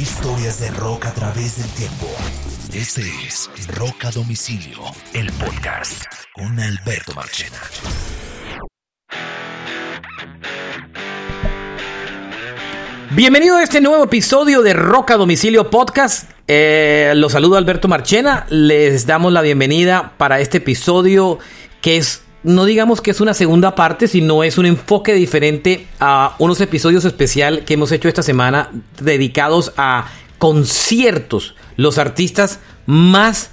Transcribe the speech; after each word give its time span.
Historias 0.00 0.58
de 0.60 0.70
rock 0.70 1.04
a 1.04 1.12
través 1.12 1.58
del 1.58 1.70
tiempo. 1.72 2.06
Este 2.72 3.02
es 3.02 3.50
Rock 3.76 4.06
a 4.06 4.10
Domicilio, 4.10 4.78
el 5.12 5.30
podcast 5.32 6.04
con 6.32 6.58
Alberto 6.58 7.12
Marchena. 7.14 7.58
Bienvenido 13.10 13.58
a 13.58 13.62
este 13.62 13.82
nuevo 13.82 14.04
episodio 14.04 14.62
de 14.62 14.72
Rock 14.72 15.10
a 15.10 15.16
Domicilio 15.18 15.68
Podcast. 15.68 16.30
Eh, 16.48 17.12
los 17.16 17.32
saludo 17.32 17.58
Alberto 17.58 17.86
Marchena. 17.86 18.46
Les 18.48 19.04
damos 19.04 19.34
la 19.34 19.42
bienvenida 19.42 20.14
para 20.16 20.40
este 20.40 20.58
episodio 20.58 21.40
que 21.82 21.98
es 21.98 22.22
no 22.42 22.64
digamos 22.64 23.00
que 23.00 23.10
es 23.10 23.20
una 23.20 23.34
segunda 23.34 23.74
parte, 23.74 24.08
sino 24.08 24.42
es 24.42 24.56
un 24.56 24.66
enfoque 24.66 25.14
diferente 25.14 25.86
a 25.98 26.36
unos 26.38 26.60
episodios 26.60 27.04
especial 27.04 27.64
que 27.64 27.74
hemos 27.74 27.92
hecho 27.92 28.08
esta 28.08 28.22
semana 28.22 28.70
dedicados 29.00 29.72
a 29.76 30.08
conciertos. 30.38 31.54
Los 31.76 31.98
artistas 31.98 32.60
más 32.86 33.50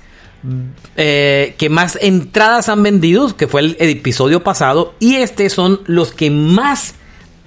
eh, 0.95 1.55
que 1.58 1.70
más 1.70 1.98
entradas 2.02 2.70
han 2.70 2.84
vendido, 2.84 3.36
que 3.36 3.48
fue 3.48 3.62
el 3.62 3.76
episodio 3.80 4.44
pasado, 4.44 4.94
y 5.00 5.16
este 5.16 5.50
son 5.50 5.81
los 5.86 6.14
que 6.14 6.31
más 6.31 6.95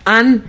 han 0.05 0.45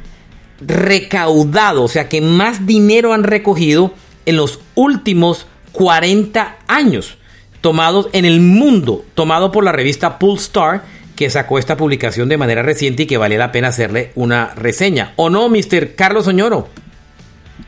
recaudado, 0.60 1.84
o 1.84 1.88
sea, 1.88 2.10
que 2.10 2.22
más 2.22 2.66
dinero 2.68 3.14
han 3.14 3.24
recogido 3.24 3.94
en 4.26 4.36
los 4.36 4.60
últimos 4.76 5.48
40 5.72 6.58
años 6.68 7.18
tomados 7.62 8.10
en 8.14 8.26
el 8.26 8.42
mundo, 8.42 9.06
tomado 9.16 9.52
por 9.52 9.64
la 9.64 9.72
revista 9.72 10.18
Star, 10.38 10.84
que 11.16 11.30
sacó 11.30 11.60
esta 11.60 11.78
publicación 11.78 12.30
de 12.30 12.38
manera 12.38 12.64
reciente 12.64 13.04
y 13.04 13.06
que 13.06 13.18
vale 13.18 13.38
la 13.38 13.52
pena 13.52 13.68
hacerle 13.70 14.12
una 14.16 14.54
reseña. 14.56 15.14
¿O 15.16 15.30
no, 15.30 15.48
Mr. 15.50 15.96
Carlos 15.96 16.28
Oñoro? 16.28 16.68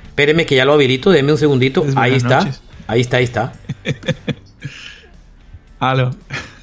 Espéreme 0.08 0.46
que 0.46 0.56
ya 0.56 0.66
lo 0.66 0.74
habilito, 0.74 1.12
denme 1.12 1.32
un 1.32 1.38
segundito. 1.38 1.86
ahí 1.96 2.16
está, 2.16 2.48
ahí 2.88 3.02
está, 3.02 3.18
ahí 3.18 3.24
está. 3.24 3.54
Aló. 5.80 6.16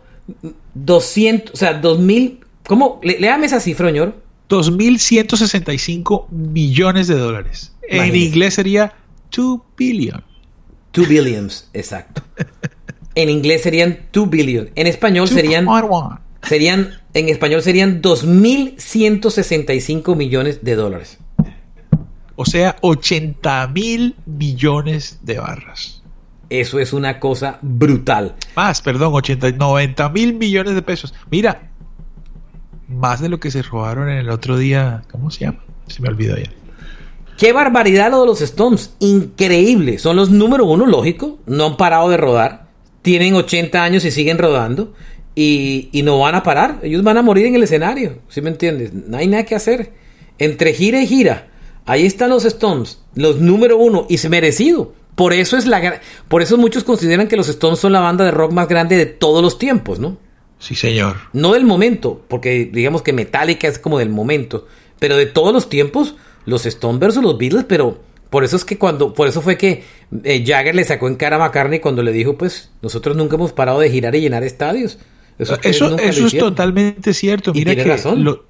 200, 0.73 1.53
o 1.53 1.57
sea, 1.57 1.79
2.000, 1.81 2.39
¿cómo? 2.65 2.99
Le, 3.03 3.19
léame 3.19 3.45
esa 3.45 3.59
cifra, 3.59 3.89
señor. 3.89 4.15
2.165 4.49 6.29
millones 6.29 7.07
de 7.07 7.15
dólares. 7.15 7.75
En 7.87 8.15
inglés 8.15 8.55
sería 8.55 8.95
2 9.35 9.59
billion. 9.77 10.23
2 10.93 11.07
billions, 11.07 11.69
exacto. 11.73 12.21
En 13.15 13.29
inglés 13.29 13.63
serían 13.63 14.01
2 14.13 14.29
billion. 14.29 14.69
En 14.75 14.85
español 14.87 15.27
serían. 15.27 15.67
Serían. 16.43 16.91
En 17.13 17.27
español 17.29 17.61
serían 17.61 18.01
2.165 18.01 20.15
millones 20.15 20.63
de 20.63 20.75
dólares. 20.75 21.19
O 22.35 22.45
sea, 22.45 22.77
80 22.81 23.67
mil 23.67 24.15
millones 24.25 25.19
de 25.21 25.39
barras. 25.39 26.01
Eso 26.49 26.79
es 26.79 26.93
una 26.93 27.19
cosa 27.19 27.59
brutal. 27.61 28.35
Más, 28.55 28.81
perdón, 28.81 29.13
80, 29.13 29.51
90 29.51 30.09
mil 30.09 30.33
millones 30.33 30.73
de 30.75 30.81
pesos. 30.81 31.13
Mira, 31.29 31.69
más 32.87 33.21
de 33.21 33.29
lo 33.29 33.39
que 33.39 33.51
se 33.51 33.61
robaron 33.61 34.09
en 34.09 34.17
el 34.17 34.29
otro 34.29 34.57
día. 34.57 35.03
¿Cómo 35.11 35.29
se 35.31 35.45
llama? 35.45 35.59
Se 35.87 36.01
me 36.01 36.09
olvidó 36.09 36.35
ya. 36.37 36.49
Qué 37.41 37.53
barbaridad 37.53 38.11
lo 38.11 38.21
de 38.21 38.27
los 38.27 38.41
Stones. 38.41 38.93
Increíble. 38.99 39.97
Son 39.97 40.15
los 40.15 40.29
número 40.29 40.63
uno, 40.63 40.85
lógico. 40.85 41.39
No 41.47 41.65
han 41.65 41.75
parado 41.75 42.07
de 42.07 42.15
rodar. 42.15 42.67
Tienen 43.01 43.33
80 43.33 43.83
años 43.83 44.05
y 44.05 44.11
siguen 44.11 44.37
rodando. 44.37 44.93
Y, 45.33 45.89
no 46.03 46.19
van 46.19 46.35
a 46.35 46.43
parar. 46.43 46.77
Ellos 46.83 47.01
van 47.01 47.17
a 47.17 47.23
morir 47.23 47.47
en 47.47 47.55
el 47.55 47.63
escenario. 47.63 48.19
¿Sí 48.29 48.43
me 48.43 48.51
entiendes? 48.51 48.93
No 48.93 49.17
hay 49.17 49.25
nada 49.25 49.43
que 49.43 49.55
hacer. 49.55 49.91
Entre 50.37 50.71
gira 50.73 51.01
y 51.01 51.07
gira. 51.07 51.47
Ahí 51.87 52.05
están 52.05 52.29
los 52.29 52.45
Stones. 52.45 53.01
Los 53.15 53.39
número 53.41 53.75
uno. 53.75 54.05
Y 54.07 54.19
se 54.19 54.29
merecido. 54.29 54.93
Por 55.15 55.33
eso 55.33 55.57
es 55.57 55.65
la 55.65 55.99
por 56.27 56.43
eso 56.43 56.57
muchos 56.59 56.83
consideran 56.83 57.27
que 57.27 57.37
los 57.37 57.49
Stones 57.49 57.79
son 57.79 57.91
la 57.91 58.01
banda 58.01 58.23
de 58.23 58.29
rock 58.29 58.51
más 58.51 58.67
grande 58.67 58.97
de 58.97 59.07
todos 59.07 59.41
los 59.41 59.57
tiempos, 59.57 59.97
¿no? 59.97 60.19
Sí, 60.59 60.75
señor. 60.75 61.17
No 61.33 61.53
del 61.53 61.65
momento, 61.65 62.23
porque 62.27 62.69
digamos 62.71 63.01
que 63.01 63.13
Metallica 63.13 63.67
es 63.67 63.79
como 63.79 63.97
del 63.97 64.09
momento, 64.09 64.67
pero 64.99 65.17
de 65.17 65.25
todos 65.25 65.51
los 65.51 65.69
tiempos 65.69 66.13
los 66.45 66.65
Stones 66.65 66.99
versus 66.99 67.23
los 67.23 67.37
Beatles, 67.37 67.65
pero 67.67 67.99
por 68.29 68.45
eso 68.45 68.55
es 68.55 68.63
que 68.63 68.77
cuando, 68.77 69.13
por 69.13 69.27
eso 69.27 69.41
fue 69.41 69.57
que 69.57 69.83
eh, 70.23 70.43
Jagger 70.45 70.73
le 70.73 70.85
sacó 70.85 71.09
en 71.09 71.15
cara 71.15 71.35
a 71.35 71.39
McCartney 71.39 71.79
cuando 71.79 72.01
le 72.01 72.13
dijo, 72.13 72.37
pues, 72.37 72.71
nosotros 72.81 73.17
nunca 73.17 73.35
hemos 73.35 73.51
parado 73.51 73.79
de 73.79 73.89
girar 73.89 74.15
y 74.15 74.21
llenar 74.21 74.43
estadios. 74.43 74.99
Eso, 75.37 75.59
eso, 75.63 75.97
es 75.97 76.37
totalmente 76.37 77.13
cierto. 77.13 77.51
Mira 77.53 77.75
que, 77.75 77.83
razón. 77.83 78.41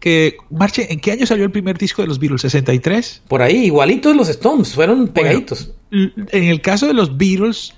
que 0.00 0.38
Marche, 0.50 0.92
¿en 0.92 0.98
qué 0.98 1.12
año 1.12 1.26
salió 1.26 1.44
el 1.44 1.52
primer 1.52 1.78
disco 1.78 2.02
de 2.02 2.08
los 2.08 2.18
Beatles? 2.18 2.44
¿63? 2.44 3.20
Por 3.28 3.42
ahí, 3.42 3.66
igualitos 3.66 4.16
los 4.16 4.28
Stones, 4.28 4.74
fueron 4.74 5.08
pegaditos. 5.08 5.72
en 5.90 6.44
el 6.44 6.60
caso 6.60 6.86
de 6.86 6.94
los 6.94 7.16
Beatles, 7.16 7.74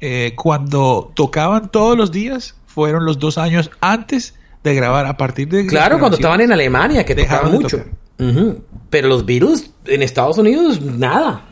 eh, 0.00 0.32
cuando 0.34 1.12
tocaban 1.14 1.70
todos 1.70 1.96
los 1.96 2.10
días, 2.10 2.56
fueron 2.66 3.04
los 3.04 3.20
dos 3.20 3.38
años 3.38 3.70
antes 3.80 4.34
de 4.64 4.74
grabar, 4.74 5.06
a 5.06 5.16
partir 5.16 5.48
de... 5.48 5.66
Claro, 5.66 6.00
cuando 6.00 6.16
estaban 6.16 6.40
en 6.40 6.50
Alemania, 6.50 7.04
que 7.04 7.14
tocaban 7.14 7.52
mucho. 7.52 7.84
Pero 8.16 9.08
los 9.08 9.26
Beatles 9.26 9.70
en 9.86 10.02
Estados 10.02 10.38
Unidos, 10.38 10.80
nada. 10.80 11.46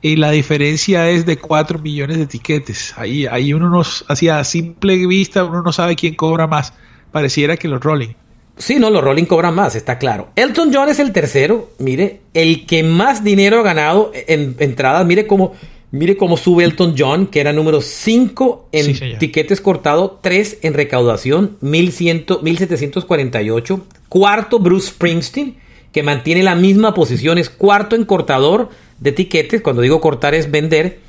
Y 0.02 0.16
la 0.16 0.32
diferencia 0.32 1.10
es 1.10 1.26
de 1.26 1.38
4 1.38 1.80
millones 1.80 2.18
de 2.18 2.26
tiquetes. 2.26 2.94
Ahí, 2.98 3.26
ahí 3.26 3.54
uno 3.54 3.70
nos, 3.70 4.06
hacía 4.08 4.40
a 4.40 4.44
simple 4.44 5.06
vista, 5.06 5.44
uno 5.44 5.62
no 5.62 5.74
sabe 5.74 5.96
quién 5.96 6.16
cobra 6.16 6.48
más. 6.48 6.74
Pareciera 7.12 7.58
que 7.58 7.68
los 7.68 7.82
Rolling. 7.82 8.14
Sí, 8.60 8.76
no, 8.76 8.90
los 8.90 9.02
Rolling 9.02 9.24
cobran 9.24 9.56
más, 9.56 9.76
está 9.76 9.98
claro. 9.98 10.30
Elton 10.36 10.72
John 10.74 10.90
es 10.90 11.00
el 11.00 11.14
tercero, 11.14 11.72
mire, 11.80 12.22
el 12.34 12.66
que 12.66 12.84
más 12.84 13.24
dinero 13.24 13.60
ha 13.60 13.64
ganado 13.64 14.12
en 14.14 14.56
entradas. 14.60 15.06
Mire 15.06 15.28
cómo, 15.28 15.54
mire 15.92 16.18
cómo 16.18 16.36
sube 16.36 16.66
Elton 16.66 16.94
John, 16.98 17.28
que 17.28 17.40
era 17.40 17.54
número 17.54 17.82
5 17.82 18.68
en 18.74 19.18
tiquetes 19.18 19.62
cortados, 19.62 20.22
3 20.22 20.60
en 20.62 20.74
recaudación, 20.74 21.58
1100, 21.62 22.26
1748. 22.42 23.86
Cuarto, 24.10 24.60
Bruce 24.60 24.90
Springsteen, 24.90 25.56
que 25.94 26.04
mantiene 26.04 26.44
la 26.44 26.56
misma 26.56 26.94
posición, 26.94 27.38
es 27.38 27.50
cuarto 27.50 27.96
en 27.96 28.04
cortador 28.04 28.70
de 29.00 29.12
tiquetes. 29.12 29.62
Cuando 29.62 29.82
digo 29.82 30.02
cortar 30.02 30.34
es 30.34 30.52
vender. 30.52 31.00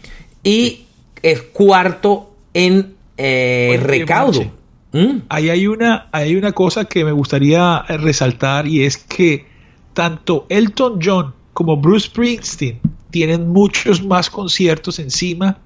Y 0.42 0.84
es 1.22 1.42
cuarto 1.42 2.34
en 2.54 2.94
eh, 3.16 3.78
recaudo. 3.82 4.50
¿Mm? 4.92 5.18
Ahí 5.28 5.50
hay 5.50 5.66
una, 5.66 6.08
hay 6.12 6.34
una 6.36 6.52
cosa 6.52 6.84
que 6.84 7.04
me 7.04 7.12
gustaría 7.12 7.82
resaltar 7.82 8.66
y 8.66 8.84
es 8.84 8.96
que 8.96 9.46
tanto 9.94 10.46
Elton 10.48 10.98
John 11.02 11.34
como 11.52 11.76
Bruce 11.76 12.06
Springsteen 12.06 12.80
tienen 13.10 13.48
muchos 13.48 14.02
más 14.02 14.30
conciertos 14.30 14.98
encima 14.98 15.58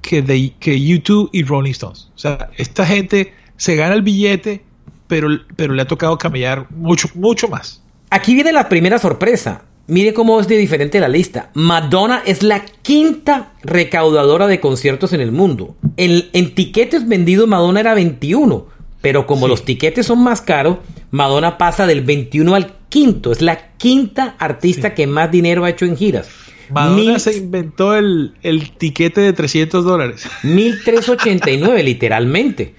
que, 0.00 0.22
de, 0.22 0.54
que 0.58 0.80
YouTube 0.80 1.28
y 1.32 1.42
Rolling 1.42 1.72
Stones. 1.72 2.08
O 2.14 2.18
sea, 2.18 2.50
esta 2.56 2.86
gente 2.86 3.32
se 3.56 3.76
gana 3.76 3.94
el 3.94 4.02
billete, 4.02 4.64
pero, 5.06 5.28
pero 5.56 5.74
le 5.74 5.82
ha 5.82 5.86
tocado 5.86 6.18
camellar 6.18 6.66
mucho, 6.70 7.08
mucho 7.14 7.48
más. 7.48 7.82
Aquí 8.10 8.34
viene 8.34 8.52
la 8.52 8.68
primera 8.68 8.98
sorpresa. 8.98 9.64
Mire 9.86 10.14
cómo 10.14 10.40
es 10.40 10.48
de 10.48 10.56
diferente 10.56 11.00
la 11.00 11.08
lista. 11.08 11.50
Madonna 11.54 12.22
es 12.24 12.42
la 12.42 12.64
quinta 12.82 13.52
recaudadora 13.62 14.46
de 14.46 14.60
conciertos 14.60 15.12
en 15.12 15.20
el 15.20 15.32
mundo. 15.32 15.76
En, 15.96 16.28
en 16.32 16.54
tiquetes 16.54 17.08
vendidos 17.08 17.48
Madonna 17.48 17.80
era 17.80 17.94
21, 17.94 18.66
pero 19.00 19.26
como 19.26 19.48
los 19.48 19.64
tiquetes 19.64 20.06
son 20.06 20.22
más 20.22 20.40
caros, 20.40 20.78
Madonna 21.10 21.58
pasa 21.58 21.86
del 21.86 22.02
21 22.02 22.54
al 22.54 22.74
quinto. 22.88 23.32
Es 23.32 23.42
la 23.42 23.72
quinta 23.76 24.36
artista 24.38 24.94
que 24.94 25.06
más 25.06 25.30
dinero 25.30 25.64
ha 25.64 25.70
hecho 25.70 25.84
en 25.84 25.96
giras. 25.96 26.28
Madonna 26.70 27.18
se 27.18 27.36
inventó 27.36 27.94
el, 27.94 28.34
el, 28.42 28.70
tiquete 28.70 29.20
de 29.20 29.32
300 29.32 29.84
dólares. 29.84 30.26
1389, 30.42 31.82
literalmente. 31.82 32.74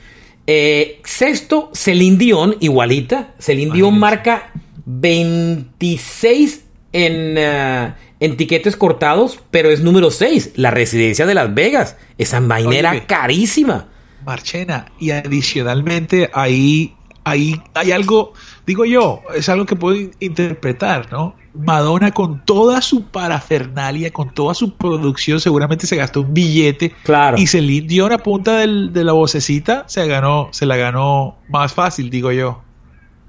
Eh, 0.48 1.00
sexto, 1.04 1.70
Celine 1.74 2.18
Dion, 2.18 2.56
igualita. 2.60 3.34
Celine 3.40 3.74
Dion 3.74 4.00
marca 4.00 4.52
26 4.86 6.63
en, 6.94 7.38
uh, 7.38 7.94
en 8.20 8.38
tiquetes 8.38 8.78
cortados, 8.78 9.40
pero 9.52 9.70
es 9.70 9.82
número 9.82 10.12
6, 10.12 10.54
la 10.56 10.72
residencia 10.72 11.26
de 11.26 11.34
Las 11.34 11.54
Vegas. 11.54 11.98
Esa 12.18 12.40
vaina 12.40 13.06
carísima. 13.06 13.90
Marchena, 14.26 14.86
y 15.00 15.12
adicionalmente 15.12 16.30
ahí, 16.34 16.96
ahí 17.26 17.62
hay 17.74 17.92
algo, 17.92 18.34
digo 18.66 18.86
yo, 18.86 19.22
es 19.36 19.50
algo 19.50 19.66
que 19.66 19.76
puedo 19.76 20.10
interpretar, 20.20 21.12
¿no? 21.12 21.36
Madonna 21.54 22.12
con 22.12 22.44
toda 22.46 22.82
su 22.82 23.04
parafernalia, 23.04 24.12
con 24.12 24.34
toda 24.34 24.54
su 24.54 24.76
producción, 24.76 25.40
seguramente 25.40 25.86
se 25.86 25.98
gastó 25.98 26.22
un 26.22 26.34
billete. 26.34 26.94
Claro. 27.04 27.38
Y 27.38 27.46
Celine 27.48 27.88
Dion 27.88 28.12
a 28.12 28.18
punta 28.18 28.58
del, 28.58 28.94
de 28.94 29.04
la 29.04 29.12
vocecita 29.12 29.84
se 29.88 30.08
ganó, 30.08 30.50
se 30.52 30.66
la 30.66 30.78
ganó 30.78 31.38
más 31.50 31.74
fácil, 31.74 32.10
digo 32.10 32.32
yo. 32.32 32.62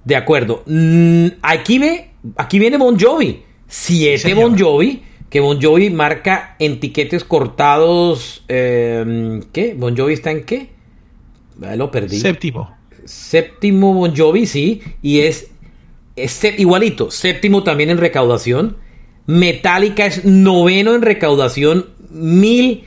De 0.05 0.17
acuerdo. 0.17 0.63
Mm, 0.67 1.27
aquí 1.43 1.79
ve, 1.79 2.11
aquí 2.37 2.59
viene 2.59 2.79
Bon 2.79 2.99
Jovi. 2.99 3.43
Siete 3.67 4.35
Bon 4.35 4.59
Jovi, 4.59 5.03
que 5.31 5.41
Bon 5.41 5.61
Jovi 5.61 5.91
marca 5.91 6.57
en 6.59 6.81
tiquetes 6.81 7.25
cortados. 7.25 8.45
Eh, 8.49 9.41
¿Qué? 9.53 9.75
¿Bon 9.77 9.97
Jovi 9.97 10.15
está 10.15 10.31
en 10.31 10.45
qué? 10.45 10.71
lo 11.77 11.91
perdí. 11.91 12.21
Séptimo. 12.21 12.77
Séptimo 13.05 13.95
Bon 13.95 14.15
Jovi, 14.17 14.47
sí. 14.47 14.83
Y 15.03 15.21
es, 15.21 15.51
igualito. 16.59 17.11
Séptimo 17.11 17.63
también 17.63 17.91
en 17.91 17.99
recaudación. 17.99 18.77
Metallica 19.27 20.07
es 20.07 20.25
noveno 20.25 20.95
en 20.95 21.03
recaudación. 21.03 21.87
Mil. 22.11 22.85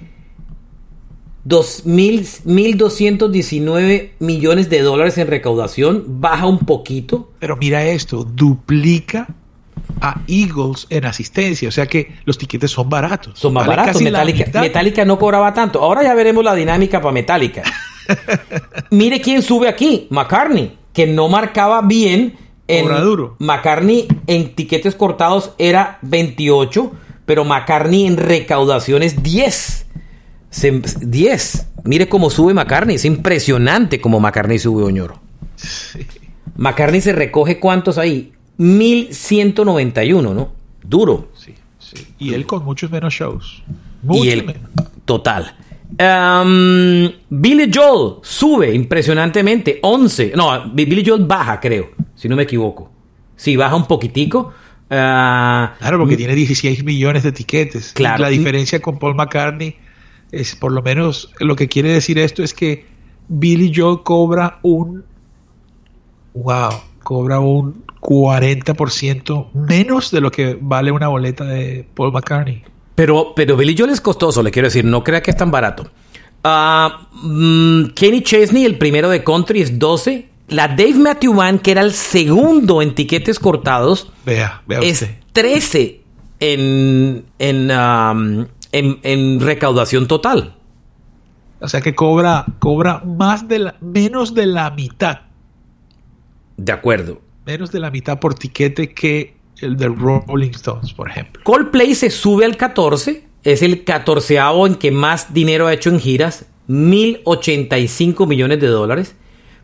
1.219 1.47 4.09
millones 4.19 4.69
de 4.69 4.81
dólares 4.81 5.17
en 5.17 5.27
recaudación, 5.27 6.19
baja 6.19 6.45
un 6.45 6.59
poquito. 6.59 7.31
Pero 7.39 7.55
mira 7.55 7.85
esto, 7.85 8.25
duplica 8.25 9.33
a 10.01 10.21
Eagles 10.27 10.87
en 10.89 11.05
asistencia, 11.05 11.67
o 11.67 11.71
sea 11.71 11.87
que 11.87 12.15
los 12.25 12.37
tiquetes 12.37 12.71
son 12.71 12.89
baratos. 12.89 13.39
Son 13.39 13.53
más 13.53 13.67
baratos. 13.67 14.01
Metallica, 14.01 15.05
no 15.05 15.17
cobraba 15.17 15.53
tanto. 15.53 15.81
Ahora 15.81 16.03
ya 16.03 16.13
veremos 16.13 16.43
la 16.43 16.55
dinámica 16.55 17.01
para 17.01 17.11
Metallica. 17.11 17.63
Mire 18.91 19.21
quién 19.21 19.41
sube 19.41 19.67
aquí, 19.67 20.07
McCartney, 20.09 20.77
que 20.93 21.07
no 21.07 21.29
marcaba 21.29 21.81
bien. 21.81 22.37
En 22.69 22.87
duro. 23.01 23.37
McCartney 23.39 24.07
en 24.27 24.53
tiquetes 24.53 24.93
cortados 24.95 25.53
era 25.57 25.99
28, 26.01 26.91
pero 27.25 27.45
McCartney 27.45 28.05
en 28.05 28.17
recaudaciones 28.17 29.23
10. 29.23 29.87
10. 31.01 31.67
Mire 31.85 32.09
cómo 32.09 32.29
sube 32.29 32.53
McCartney. 32.53 32.95
Es 32.95 33.05
impresionante 33.05 34.01
cómo 34.01 34.19
McCartney 34.19 34.59
sube 34.59 34.83
Oñoro. 34.83 35.21
McCartney 36.57 37.01
se 37.01 37.13
recoge 37.13 37.59
cuántos 37.59 37.97
ahí? 37.97 38.33
1191, 38.57 40.33
¿no? 40.33 40.51
Duro. 40.83 41.29
Sí, 41.35 41.53
sí. 41.79 42.07
Y 42.19 42.33
él 42.33 42.45
con 42.45 42.63
muchos 42.63 42.91
menos 42.91 43.13
shows. 43.13 43.63
y 44.09 44.29
él, 44.29 44.55
total. 45.05 45.55
Um, 45.99 47.09
Billy 47.29 47.71
Joel 47.73 48.17
sube 48.21 48.73
impresionantemente 48.73 49.79
11. 49.81 50.33
No, 50.35 50.69
Billy 50.73 51.03
Joel 51.05 51.25
baja, 51.25 51.59
creo, 51.59 51.91
si 52.15 52.27
no 52.27 52.35
me 52.35 52.43
equivoco. 52.43 52.91
Sí, 53.35 53.55
baja 53.55 53.75
un 53.75 53.85
poquitico. 53.85 54.53
Uh, 54.89 55.75
claro, 55.79 55.99
porque 55.99 56.17
tiene 56.17 56.35
16 56.35 56.83
millones 56.83 57.23
de 57.23 57.29
etiquetes. 57.29 57.93
Claro. 57.93 58.21
La 58.21 58.29
diferencia 58.29 58.81
con 58.81 58.99
Paul 58.99 59.15
McCartney 59.15 59.75
es, 60.31 60.55
por 60.55 60.71
lo 60.71 60.81
menos, 60.81 61.33
lo 61.39 61.55
que 61.55 61.67
quiere 61.67 61.89
decir 61.89 62.19
esto 62.19 62.43
es 62.43 62.53
que 62.53 62.85
Billy 63.27 63.71
Joel 63.73 64.03
cobra 64.03 64.59
un. 64.61 65.03
Wow, 66.33 66.69
cobra 67.07 67.39
un 67.39 67.85
40% 68.01 69.53
menos 69.53 70.11
de 70.11 70.19
lo 70.19 70.29
que 70.29 70.57
vale 70.59 70.91
una 70.91 71.07
boleta 71.07 71.45
de 71.45 71.87
Paul 71.93 72.11
McCartney. 72.11 72.65
Pero, 72.95 73.31
pero 73.33 73.55
Billy 73.55 73.77
Joel 73.77 73.91
es 73.91 74.01
costoso, 74.01 74.43
le 74.43 74.51
quiero 74.51 74.67
decir, 74.67 74.83
no 74.83 75.05
crea 75.05 75.23
que 75.23 75.31
es 75.31 75.37
tan 75.37 75.49
barato. 75.49 75.89
Uh, 76.43 77.87
Kenny 77.95 78.23
Chesney, 78.23 78.65
el 78.65 78.77
primero 78.77 79.07
de 79.07 79.23
country, 79.23 79.61
es 79.61 79.79
12. 79.79 80.27
La 80.49 80.67
Dave 80.67 80.95
Matthew 80.95 81.33
Band, 81.33 81.61
que 81.61 81.71
era 81.71 81.79
el 81.79 81.93
segundo 81.93 82.81
en 82.81 82.93
tiquetes 82.93 83.39
cortados, 83.39 84.11
vea, 84.25 84.61
vea 84.67 84.79
es 84.79 85.07
13 85.31 86.01
en, 86.41 87.23
en, 87.39 87.71
um, 87.71 88.47
en, 88.73 88.99
en, 89.03 89.39
recaudación 89.39 90.07
total. 90.09 90.55
O 91.61 91.69
sea 91.69 91.79
que 91.79 91.95
cobra, 91.95 92.43
cobra 92.59 93.01
más 93.05 93.47
de 93.47 93.59
la, 93.59 93.75
menos 93.79 94.33
de 94.33 94.45
la 94.45 94.71
mitad. 94.71 95.26
De 96.57 96.71
acuerdo. 96.71 97.21
Menos 97.45 97.71
de 97.71 97.79
la 97.79 97.91
mitad 97.91 98.19
por 98.19 98.33
tiquete 98.35 98.93
que 98.93 99.35
el 99.61 99.77
de 99.77 99.87
Rolling 99.87 100.51
Stones, 100.51 100.93
por 100.93 101.09
ejemplo. 101.09 101.41
Coldplay 101.43 101.95
se 101.95 102.09
sube 102.09 102.45
al 102.45 102.57
14, 102.57 103.23
es 103.43 103.61
el 103.61 103.83
catorceavo 103.83 104.67
en 104.67 104.75
que 104.75 104.91
más 104.91 105.33
dinero 105.33 105.67
ha 105.67 105.73
hecho 105.73 105.89
en 105.89 105.99
giras, 105.99 106.45
1.085 106.67 108.27
millones 108.27 108.59
de 108.59 108.67
dólares. 108.67 109.15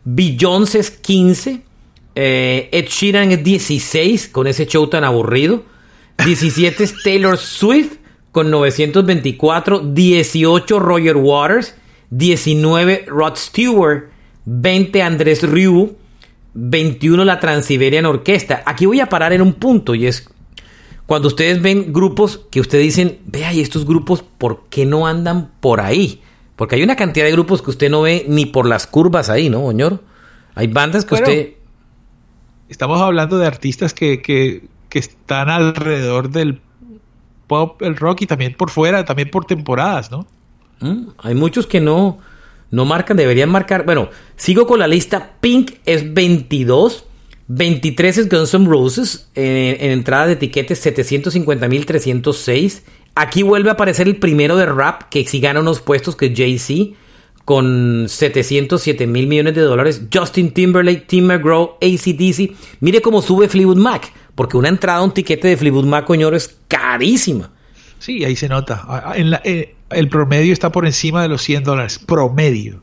Beyoncé 0.06 0.80
es 0.80 0.92
15, 0.92 1.62
eh, 2.16 2.70
Ed 2.72 2.86
Sheeran 2.86 3.32
es 3.32 3.44
16, 3.44 4.30
con 4.30 4.48
ese 4.48 4.66
show 4.66 4.88
tan 4.88 5.04
aburrido. 5.04 5.64
17 6.24 6.84
es 6.84 6.96
Taylor 7.04 7.38
Swift, 7.38 7.98
con 8.32 8.52
924. 8.52 9.80
18 9.80 10.80
Roger 10.80 11.18
Waters, 11.18 11.76
19 12.12 13.06
Rod 13.08 13.36
Stewart, 13.36 14.10
20 14.46 15.02
Andrés 15.02 15.44
Rieu, 15.44 15.98
21 16.54 17.26
la 17.26 17.40
Transiberian 17.40 18.06
Orquesta. 18.06 18.64
Aquí 18.66 18.86
voy 18.86 19.00
a 19.00 19.08
parar 19.08 19.34
en 19.34 19.42
un 19.42 19.54
punto 19.54 19.96
y 19.96 20.08
es 20.08 20.30
cuando 21.06 21.28
ustedes 21.28 21.62
ven 21.62 21.92
grupos 21.92 22.42
que 22.50 22.62
ustedes 22.62 22.84
dicen, 22.86 23.20
vea, 23.26 23.54
y 23.54 23.62
estos 23.62 23.86
grupos, 23.86 24.24
¿por 24.24 24.66
qué 24.70 24.86
no 24.86 25.06
andan 25.06 25.52
por 25.60 25.82
ahí? 25.82 26.22
Porque 26.56 26.76
hay 26.76 26.84
una 26.84 26.96
cantidad 26.96 27.26
de 27.26 27.32
grupos 27.32 27.62
que 27.62 27.72
usted 27.72 27.90
no 27.90 28.02
ve 28.04 28.26
ni 28.28 28.46
por 28.46 28.68
las 28.68 28.88
curvas 28.88 29.30
ahí, 29.30 29.50
¿no, 29.50 29.68
señor? 29.70 30.02
Hay 30.56 30.68
bandas 30.68 31.06
que 31.06 31.16
usted... 31.16 31.54
Estamos 32.70 33.02
hablando 33.02 33.38
de 33.38 33.46
artistas 33.46 33.94
que, 33.94 34.22
que, 34.22 34.68
que 34.90 35.00
están 35.00 35.50
alrededor 35.50 36.30
del 36.30 36.62
pop, 37.48 37.82
el 37.82 37.96
rock 37.96 38.22
y 38.22 38.28
también 38.28 38.56
por 38.56 38.70
fuera, 38.70 39.04
también 39.06 39.30
por 39.30 39.46
temporadas, 39.46 40.10
¿no? 40.10 40.26
¿Mm? 40.80 41.10
Hay 41.18 41.36
muchos 41.36 41.68
que 41.68 41.82
no 41.82 42.20
No 42.74 42.86
marcan, 42.86 43.16
deberían 43.18 43.50
marcar. 43.52 43.86
Bueno, 43.86 44.10
sigo 44.36 44.66
con 44.66 44.80
la 44.80 44.88
lista. 44.88 45.34
Pink 45.40 45.74
es 45.86 46.12
22. 46.12 47.06
23 47.48 48.18
es 48.18 48.28
Guns 48.30 48.56
N' 48.56 48.66
Roses. 48.68 49.30
En, 49.36 49.78
en 49.80 49.92
entrada 49.92 50.26
de 50.26 50.34
etiquetes 50.34 50.84
750.306. 50.84 52.82
Aquí 53.14 53.44
vuelve 53.44 53.70
a 53.70 53.74
aparecer 53.74 54.08
el 54.08 54.16
primero 54.16 54.58
de 54.58 54.66
rap 54.66 55.04
que 55.12 55.24
sí 55.24 55.40
gana 55.40 55.60
unos 55.60 55.82
puestos 55.82 56.16
que 56.16 56.34
Jay-Z 56.36 56.96
con 57.46 58.06
707 58.10 59.06
mil 59.06 59.28
millones 59.28 59.54
de 59.54 59.62
dólares. 59.62 60.08
Justin 60.12 60.52
Timberlake, 60.52 61.06
Tim 61.06 61.26
McGraw, 61.26 61.78
ACDC. 61.80 62.56
Mire 62.80 63.04
cómo 63.04 63.22
sube 63.22 63.50
Fleetwood 63.50 63.78
Mac. 63.78 64.12
Porque 64.34 64.58
una 64.58 64.70
entrada, 64.70 65.04
un 65.04 65.14
tiquete 65.14 65.48
de 65.48 65.58
Fleetwood 65.58 65.86
Mac, 65.86 66.06
coño, 66.06 66.34
es 66.34 66.58
carísima. 66.68 67.52
Sí, 68.00 68.26
ahí 68.26 68.36
se 68.36 68.50
nota. 68.50 69.14
En 69.16 69.30
la, 69.30 69.42
eh, 69.44 69.76
el 69.96 70.10
promedio 70.10 70.54
está 70.54 70.72
por 70.72 70.86
encima 70.86 71.22
de 71.22 71.30
los 71.30 71.42
100 71.42 71.64
dólares. 71.64 72.00
Promedio. 72.00 72.82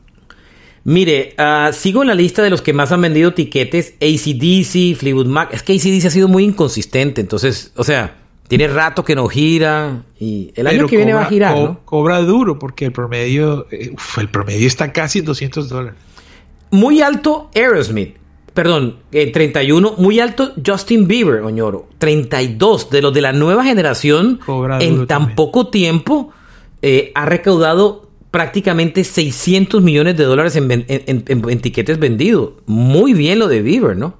Mire, 0.83 1.35
uh, 1.37 1.71
sigo 1.73 2.01
en 2.01 2.07
la 2.07 2.15
lista 2.15 2.41
de 2.41 2.49
los 2.49 2.61
que 2.61 2.73
más 2.73 2.91
han 2.91 3.01
vendido 3.01 3.33
tiquetes. 3.33 3.93
ACDC, 4.01 4.97
Fleetwood 4.97 5.27
Mac. 5.27 5.53
Es 5.53 5.63
que 5.63 5.73
ACDC 5.73 6.05
ha 6.07 6.09
sido 6.09 6.27
muy 6.27 6.43
inconsistente. 6.43 7.21
Entonces, 7.21 7.71
o 7.75 7.83
sea, 7.83 8.15
tiene 8.47 8.67
rato 8.67 9.05
que 9.05 9.15
no 9.15 9.27
gira. 9.27 10.03
Y 10.19 10.51
el 10.55 10.67
año 10.67 10.87
que 10.87 10.97
viene 10.97 11.13
va 11.13 11.23
a 11.23 11.25
girar. 11.25 11.53
Co 11.53 11.61
¿no? 11.61 11.79
Cobra 11.85 12.19
duro 12.19 12.57
porque 12.57 12.85
el 12.85 12.91
promedio, 12.91 13.67
eh, 13.71 13.91
uf, 13.93 14.17
el 14.17 14.29
promedio 14.29 14.67
está 14.67 14.91
casi 14.91 15.19
en 15.19 15.25
200 15.25 15.69
dólares. 15.69 15.99
Muy 16.71 17.01
alto 17.01 17.51
Aerosmith. 17.53 18.15
Perdón, 18.53 18.97
eh, 19.11 19.31
31. 19.31 19.95
Muy 19.97 20.19
alto 20.19 20.53
Justin 20.65 21.07
Bieber, 21.07 21.41
Oñoro. 21.41 21.87
32. 21.99 22.89
De 22.89 23.01
los 23.01 23.13
de 23.13 23.21
la 23.21 23.33
nueva 23.33 23.63
generación. 23.63 24.39
Cobra 24.45 24.79
en 24.79 24.97
tan 24.99 25.07
también. 25.07 25.35
poco 25.35 25.67
tiempo 25.67 26.33
eh, 26.81 27.11
ha 27.15 27.25
recaudado 27.25 28.09
prácticamente 28.31 29.03
600 29.03 29.81
millones 29.83 30.15
de 30.17 30.23
dólares 30.23 30.55
en, 30.55 30.71
en- 30.71 30.85
en- 30.87 31.23
en 31.27 31.59
tiquetes 31.59 31.99
vendidos. 31.99 32.51
Muy 32.65 33.13
bien 33.13 33.39
lo 33.39 33.47
de 33.47 33.61
Bieber, 33.61 33.97
¿no? 33.97 34.17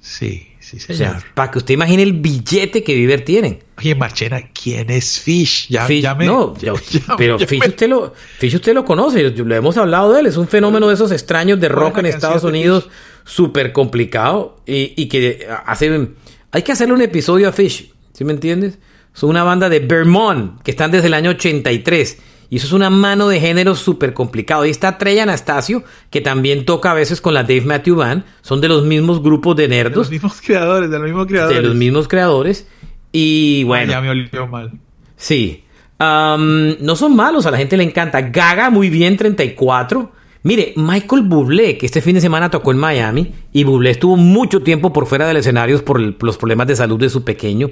Sí, 0.00 0.48
sí, 0.58 0.78
O 0.78 0.80
señor. 0.80 0.96
sea, 0.96 1.24
para 1.34 1.50
que 1.52 1.58
usted 1.58 1.74
imagine 1.74 2.02
el 2.02 2.14
billete 2.14 2.82
que 2.82 2.94
Bieber 2.96 3.24
tiene. 3.24 3.60
Oye, 3.78 3.94
Marchena, 3.94 4.50
¿quién 4.52 4.90
es 4.90 5.20
Fish? 5.20 5.68
Ya, 5.68 5.86
Fish- 5.86 6.02
ya 6.02 6.14
me- 6.16 6.26
no, 6.26 6.56
ya- 6.60 6.72
ya- 6.74 7.16
pero 7.16 7.38
Fish, 7.38 7.60
me- 7.60 7.68
usted 7.68 7.88
lo, 7.88 8.12
Fish 8.38 8.56
usted 8.56 8.74
lo 8.74 8.84
conoce, 8.84 9.30
lo 9.30 9.54
hemos 9.54 9.76
hablado 9.76 10.12
de 10.12 10.20
él, 10.20 10.26
es 10.26 10.36
un 10.36 10.48
fenómeno 10.48 10.88
de 10.88 10.94
esos 10.94 11.12
extraños 11.12 11.60
de 11.60 11.68
rock 11.68 11.98
en 11.98 12.06
Estados 12.06 12.42
Unidos 12.42 12.88
súper 13.24 13.72
complicado 13.72 14.56
y, 14.66 14.92
y 15.00 15.06
que 15.06 15.46
hace... 15.66 16.08
Hay 16.50 16.62
que 16.62 16.72
hacerle 16.72 16.94
un 16.94 17.02
episodio 17.02 17.48
a 17.48 17.52
Fish, 17.52 17.92
¿sí 18.12 18.24
me 18.24 18.32
entiendes? 18.32 18.78
Son 19.12 19.30
una 19.30 19.44
banda 19.44 19.68
de 19.68 19.80
Vermont 19.80 20.60
que 20.62 20.70
están 20.70 20.90
desde 20.90 21.08
el 21.08 21.14
año 21.14 21.30
83 21.30 22.18
y 22.50 22.56
eso 22.56 22.66
es 22.66 22.72
una 22.72 22.90
mano 22.90 23.28
de 23.28 23.40
género 23.40 23.74
súper 23.74 24.12
complicado. 24.14 24.62
Ahí 24.62 24.70
está 24.70 24.98
Trey 24.98 25.18
Anastasio, 25.18 25.84
que 26.10 26.20
también 26.20 26.64
toca 26.66 26.90
a 26.90 26.94
veces 26.94 27.20
con 27.20 27.32
la 27.34 27.42
Dave 27.42 27.62
Matthew 27.62 27.96
Band, 27.96 28.24
son 28.42 28.60
de 28.60 28.68
los 28.68 28.84
mismos 28.84 29.22
grupos 29.22 29.56
de 29.56 29.62
De 29.64 29.68
nerdos, 29.68 29.96
los 29.96 30.10
mismos 30.10 30.40
creadores, 30.40 30.90
de 30.90 30.98
los 30.98 31.06
mismos 31.06 31.26
creadores. 31.26 31.56
de 31.56 31.62
los 31.66 31.74
mismos 31.76 32.08
creadores 32.08 32.66
y 33.10 33.64
bueno... 33.64 33.92
Ya 33.92 34.00
me 34.00 34.10
olió 34.10 34.46
mal. 34.46 34.72
Sí. 35.16 35.64
Am, 35.98 36.76
no 36.80 36.96
son 36.96 37.14
malos, 37.14 37.46
a 37.46 37.50
la 37.50 37.58
gente 37.58 37.76
le 37.76 37.84
encanta. 37.84 38.20
Gaga 38.22 38.70
muy 38.70 38.90
bien, 38.90 39.16
34. 39.16 40.12
Mire, 40.44 40.72
Michael 40.76 41.22
Bublé, 41.22 41.78
que 41.78 41.86
este 41.86 42.00
fin 42.00 42.14
de 42.16 42.20
semana 42.20 42.50
tocó 42.50 42.72
en 42.72 42.78
Miami, 42.78 43.32
y 43.52 43.62
Bublé 43.62 43.90
estuvo 43.92 44.16
mucho 44.16 44.62
tiempo 44.62 44.92
por 44.92 45.06
fuera 45.06 45.28
del 45.28 45.36
escenario 45.36 45.82
por 45.84 46.00
el- 46.00 46.16
los 46.20 46.36
problemas 46.36 46.66
de 46.66 46.74
salud 46.74 46.98
de 46.98 47.08
su 47.08 47.22
pequeño. 47.22 47.68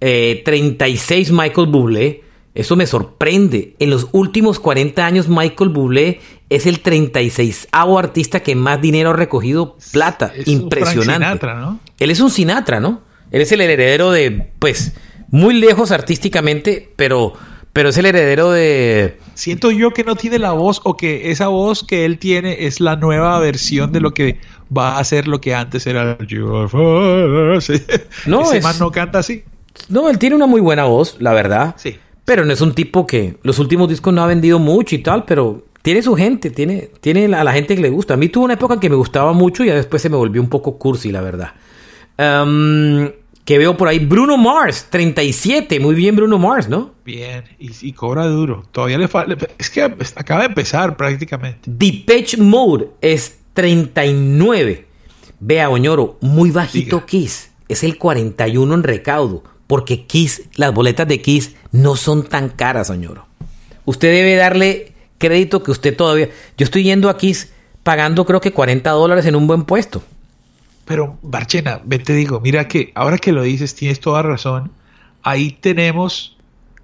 Eh, 0.00 0.42
36 0.44 1.30
Michael 1.32 1.66
Bublé. 1.68 2.22
Eso 2.54 2.76
me 2.76 2.86
sorprende. 2.86 3.74
En 3.80 3.90
los 3.90 4.08
últimos 4.12 4.60
40 4.60 5.04
años, 5.04 5.28
Michael 5.28 5.70
Bublé 5.70 6.20
es 6.48 6.66
el 6.66 6.80
36 6.80 7.68
artista 7.72 8.40
que 8.40 8.54
más 8.54 8.80
dinero 8.80 9.10
ha 9.10 9.14
recogido 9.14 9.76
plata. 9.92 10.32
Es 10.36 10.46
Impresionante. 10.46 11.04
Frank 11.04 11.22
Sinatra, 11.40 11.54
¿no? 11.60 11.80
Él 11.98 12.10
es 12.10 12.20
un 12.20 12.30
Sinatra, 12.30 12.78
¿no? 12.78 13.02
Él 13.32 13.42
es 13.42 13.50
el 13.50 13.60
heredero 13.60 14.12
de, 14.12 14.50
pues, 14.60 14.94
muy 15.30 15.54
lejos 15.54 15.90
artísticamente, 15.90 16.92
pero, 16.94 17.32
pero 17.72 17.88
es 17.88 17.98
el 17.98 18.06
heredero 18.06 18.52
de... 18.52 19.18
Siento 19.34 19.72
yo 19.72 19.90
que 19.90 20.04
no 20.04 20.14
tiene 20.14 20.38
la 20.38 20.52
voz 20.52 20.80
o 20.84 20.96
que 20.96 21.32
esa 21.32 21.48
voz 21.48 21.82
que 21.82 22.04
él 22.04 22.18
tiene 22.20 22.66
es 22.66 22.78
la 22.78 22.94
nueva 22.94 23.36
versión 23.40 23.90
de 23.90 24.00
lo 24.00 24.14
que 24.14 24.38
va 24.76 24.98
a 24.98 25.02
ser 25.04 25.26
lo 25.26 25.40
que 25.40 25.56
antes 25.56 25.88
era. 25.88 26.16
No, 28.26 28.42
Ese 28.42 28.58
es- 28.58 28.62
man 28.62 28.76
no 28.78 28.92
canta 28.92 29.18
así. 29.18 29.42
No, 29.88 30.08
él 30.08 30.18
tiene 30.18 30.36
una 30.36 30.46
muy 30.46 30.60
buena 30.60 30.84
voz, 30.84 31.16
la 31.20 31.32
verdad. 31.32 31.74
Sí. 31.78 31.96
Pero 32.24 32.44
no 32.44 32.52
es 32.52 32.60
un 32.60 32.74
tipo 32.74 33.06
que 33.06 33.36
los 33.42 33.58
últimos 33.58 33.88
discos 33.88 34.14
no 34.14 34.22
ha 34.22 34.26
vendido 34.26 34.58
mucho 34.58 34.94
y 34.94 34.98
tal, 34.98 35.24
pero 35.24 35.64
tiene 35.82 36.00
su 36.00 36.14
gente, 36.14 36.50
tiene, 36.50 36.90
tiene 37.00 37.26
a 37.34 37.44
la 37.44 37.52
gente 37.52 37.76
que 37.76 37.82
le 37.82 37.90
gusta. 37.90 38.14
A 38.14 38.16
mí 38.16 38.28
tuvo 38.28 38.44
una 38.44 38.54
época 38.54 38.74
en 38.74 38.80
que 38.80 38.88
me 38.88 38.96
gustaba 38.96 39.32
mucho 39.32 39.64
y 39.64 39.66
ya 39.66 39.74
después 39.74 40.00
se 40.00 40.08
me 40.08 40.16
volvió 40.16 40.40
un 40.40 40.48
poco 40.48 40.78
cursi, 40.78 41.12
la 41.12 41.20
verdad. 41.20 41.52
Am, 42.16 43.10
que 43.44 43.58
veo 43.58 43.76
por 43.76 43.88
ahí 43.88 43.98
Bruno 43.98 44.38
Mars, 44.38 44.86
37. 44.88 45.80
Muy 45.80 45.94
bien 45.94 46.16
Bruno 46.16 46.38
Mars, 46.38 46.68
¿no? 46.68 46.94
Bien, 47.04 47.44
y, 47.58 47.70
y 47.82 47.92
cobra 47.92 48.26
duro. 48.26 48.64
Todavía 48.72 48.96
le 48.96 49.08
falta. 49.08 49.46
Es 49.58 49.68
que 49.68 49.82
acaba 49.82 50.40
de 50.40 50.46
empezar 50.46 50.96
prácticamente. 50.96 51.60
Depeche 51.66 52.38
Mode 52.38 52.88
es 53.02 53.40
39. 53.52 54.86
Vea, 55.40 55.68
Oñoro, 55.68 56.16
muy 56.22 56.50
bajito 56.50 56.96
Diga. 56.96 57.06
Kiss. 57.06 57.50
Es 57.68 57.84
el 57.84 57.98
41 57.98 58.72
en 58.72 58.82
recaudo. 58.82 59.42
Porque 59.66 60.06
Kiss, 60.06 60.42
las 60.56 60.74
boletas 60.74 61.08
de 61.08 61.20
Kiss 61.20 61.54
no 61.72 61.96
son 61.96 62.24
tan 62.24 62.48
caras, 62.50 62.90
Oñoro. 62.90 63.26
Usted 63.84 64.12
debe 64.12 64.36
darle 64.36 64.92
crédito 65.18 65.62
que 65.62 65.70
usted 65.70 65.96
todavía... 65.96 66.28
Yo 66.56 66.64
estoy 66.64 66.84
yendo 66.84 67.08
a 67.08 67.16
Kiss 67.16 67.50
pagando 67.82 68.24
creo 68.24 68.40
que 68.40 68.52
40 68.52 68.90
dólares 68.90 69.26
en 69.26 69.36
un 69.36 69.46
buen 69.46 69.64
puesto. 69.64 70.02
Pero, 70.84 71.18
Barchena, 71.22 71.80
ve 71.84 71.98
te 71.98 72.12
digo, 72.12 72.40
mira 72.40 72.68
que 72.68 72.92
ahora 72.94 73.18
que 73.18 73.32
lo 73.32 73.42
dices, 73.42 73.74
tienes 73.74 74.00
toda 74.00 74.22
razón. 74.22 74.70
Ahí 75.22 75.52
tenemos, 75.52 76.36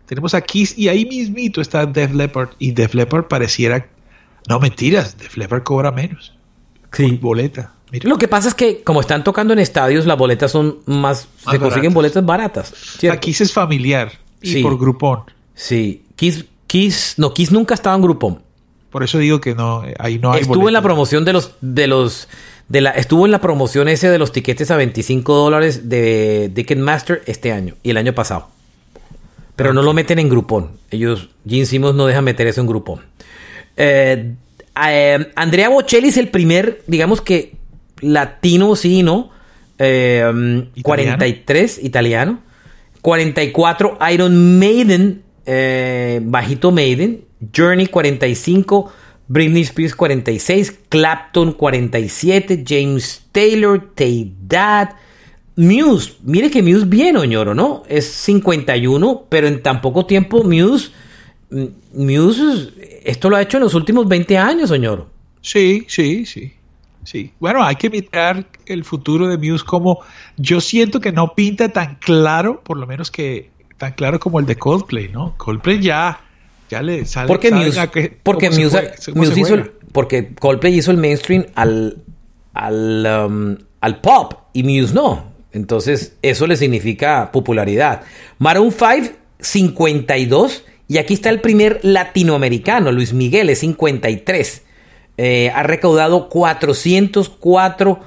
tenemos 0.07 0.35
a 0.35 0.41
Kiss 0.41 0.79
y 0.79 0.89
ahí 0.89 1.05
mismito 1.05 1.61
está 1.61 1.85
Def 1.87 2.15
Leppard. 2.15 2.51
Y 2.59 2.73
Def 2.73 2.95
Leppard 2.95 3.25
pareciera, 3.25 3.87
no 4.49 4.59
mentiras, 4.59 5.19
Def 5.19 5.37
Leppard 5.37 5.63
cobra 5.65 5.91
menos. 5.91 6.35
Boleta. 7.21 7.73
Mira. 7.93 8.09
Lo 8.09 8.19
que 8.19 8.29
pasa 8.29 8.49
es 8.49 8.55
que 8.55 8.83
como 8.83 9.01
están 9.01 9.25
tocando 9.25 9.53
en 9.53 9.59
estadios, 9.59 10.07
las 10.07 10.17
boletas 10.17 10.51
son 10.53 10.79
más... 10.87 11.29
Más 11.45 11.55
se 11.55 11.59
consiguen 11.61 11.93
baratas. 11.93 11.95
boletas 11.95 12.25
baratas. 12.27 12.71
La 12.71 12.99
¿cierto? 13.01 13.21
Kiss 13.21 13.41
es 13.41 13.53
familiar 13.53 14.13
y 14.41 14.53
Sí. 14.53 14.63
por 14.63 14.79
grupón. 14.79 15.21
Sí. 15.55 16.05
Kiss, 16.17 16.45
Kiss... 16.67 17.15
No, 17.17 17.35
Kiss 17.35 17.51
nunca 17.53 17.75
estaba 17.75 17.97
en 17.97 18.03
Groupon. 18.03 18.43
Por 18.91 19.03
eso 19.05 19.19
digo 19.19 19.41
que 19.41 19.55
no, 19.55 19.85
eh, 19.87 19.95
ahí 19.99 20.19
no 20.19 20.33
hay 20.33 20.41
estuvo 20.43 20.69
en 20.69 20.73
la 20.73 20.83
promoción 20.83 21.25
de 21.25 21.33
los 21.33 21.53
de 21.61 21.87
los 21.87 22.29
de 22.69 22.81
la 22.81 22.91
estuvo 22.91 23.25
en 23.25 23.31
la 23.31 23.41
promoción 23.41 23.87
ese 23.89 24.09
de 24.09 24.19
los 24.19 24.33
tiquetes 24.33 24.71
a 24.73 24.77
25 24.77 25.33
dólares 25.35 25.89
de 25.89 26.51
Ticketmaster 26.55 27.23
este 27.27 27.53
año 27.53 27.77
y 27.85 27.91
el 27.91 27.97
año 27.97 28.15
pasado 28.15 28.49
pero 29.55 29.73
no 29.73 29.83
lo 29.83 29.93
meten 29.93 30.19
en 30.19 30.29
Groupon 30.29 30.73
ellos 30.91 31.29
Gene 31.47 31.67
Simmons 31.67 31.95
no 31.95 32.07
deja 32.07 32.21
meter 32.21 32.49
eso 32.49 32.61
en 32.63 32.67
Groupon 32.67 33.01
Eh, 33.77 34.35
eh, 34.89 35.31
Andrea 35.37 35.69
Bocelli 35.69 36.09
es 36.09 36.17
el 36.17 36.29
primer 36.29 36.83
digamos 36.89 37.21
que 37.21 37.55
latino 38.01 38.77
sí 38.77 39.03
no 39.03 39.31
Eh, 39.79 40.23
¿Italiano? 40.75 41.17
43 41.17 41.85
italiano 41.85 42.51
44 43.01 43.99
Iron 44.13 44.59
Maiden, 44.59 45.23
eh, 45.47 46.21
bajito 46.23 46.71
Maiden, 46.71 47.25
Journey 47.57 47.87
45, 47.87 48.93
Britney 49.29 49.63
Spears 49.63 49.95
46, 49.95 50.79
Clapton 50.89 51.53
47, 51.53 52.65
James 52.67 53.27
Taylor, 53.33 53.93
Tay 53.95 54.33
Dad, 54.47 54.91
Muse. 55.57 56.15
Mire 56.23 56.51
que 56.51 56.63
Muse 56.63 56.87
bien, 56.87 57.17
Oñoro, 57.17 57.55
¿no? 57.55 57.85
Es 57.89 58.07
51, 58.07 59.27
pero 59.29 59.47
en 59.47 59.63
tan 59.63 59.81
poco 59.81 60.05
tiempo 60.07 60.45
Muse, 60.45 60.91
mm, 61.51 61.65
Muse, 61.95 62.73
esto 63.05 63.31
lo 63.31 63.37
ha 63.37 63.43
hecho 63.43 63.57
en 63.57 63.65
los 63.65 63.75
últimos 63.75 64.09
20 64.09 64.37
años, 64.37 64.71
Oñoro. 64.71 65.09
Sí, 65.41 65.85
sí, 65.89 66.27
sí. 66.27 66.53
Sí. 67.05 67.33
Bueno, 67.41 67.65
hay 67.65 67.77
que 67.77 67.89
mirar 67.91 68.47
el 68.67 68.85
futuro 68.85 69.27
de 69.29 69.37
Muse 69.39 69.65
como 69.65 70.01
yo 70.37 70.61
siento 70.61 71.01
que 71.01 71.13
no 71.13 71.35
pinta 71.35 71.69
tan 71.71 71.97
claro, 71.97 72.61
por 72.63 72.77
lo 72.77 72.87
menos 72.87 73.11
que 73.11 73.51
tan 73.79 73.93
claro 73.93 74.21
como 74.21 74.39
el 74.41 74.47
de 74.47 74.57
Coldplay, 74.57 75.09
¿no? 75.09 75.35
Coldplay 75.39 75.81
ya 75.81 76.21
ya 76.69 76.83
le 76.83 77.05
sale 77.07 77.27
Porque 77.27 77.51
Muse, 77.51 77.81
a 77.81 77.91
qué- 77.91 78.17
porque 78.23 78.51
Muse, 78.51 78.93
juega, 79.13 79.35
hizo 79.41 79.55
el- 79.55 79.73
porque 79.93 80.35
Coldplay 80.35 80.77
hizo 80.79 80.91
el 80.91 80.99
mainstream 80.99 81.47
al 81.55 82.03
al 82.55 83.07
um, 83.27 83.57
al 83.81 84.01
pop 84.01 84.35
y 84.53 84.63
Muse 84.63 84.95
no. 84.95 85.31
Entonces, 85.53 86.17
eso 86.23 86.47
le 86.47 86.57
significa 86.57 87.33
popularidad. 87.33 88.03
Maroon 88.39 88.71
5 88.71 89.17
52 89.41 90.65
y 90.87 90.99
aquí 90.99 91.15
está 91.15 91.31
el 91.31 91.41
primer 91.41 91.81
latinoamericano, 91.83 92.93
Luis 92.93 93.13
Miguel 93.13 93.49
es 93.51 93.61
53. 93.61 94.63
Eh, 95.23 95.53
ha 95.55 95.63
recaudado 95.65 96.31
404 96.31 98.01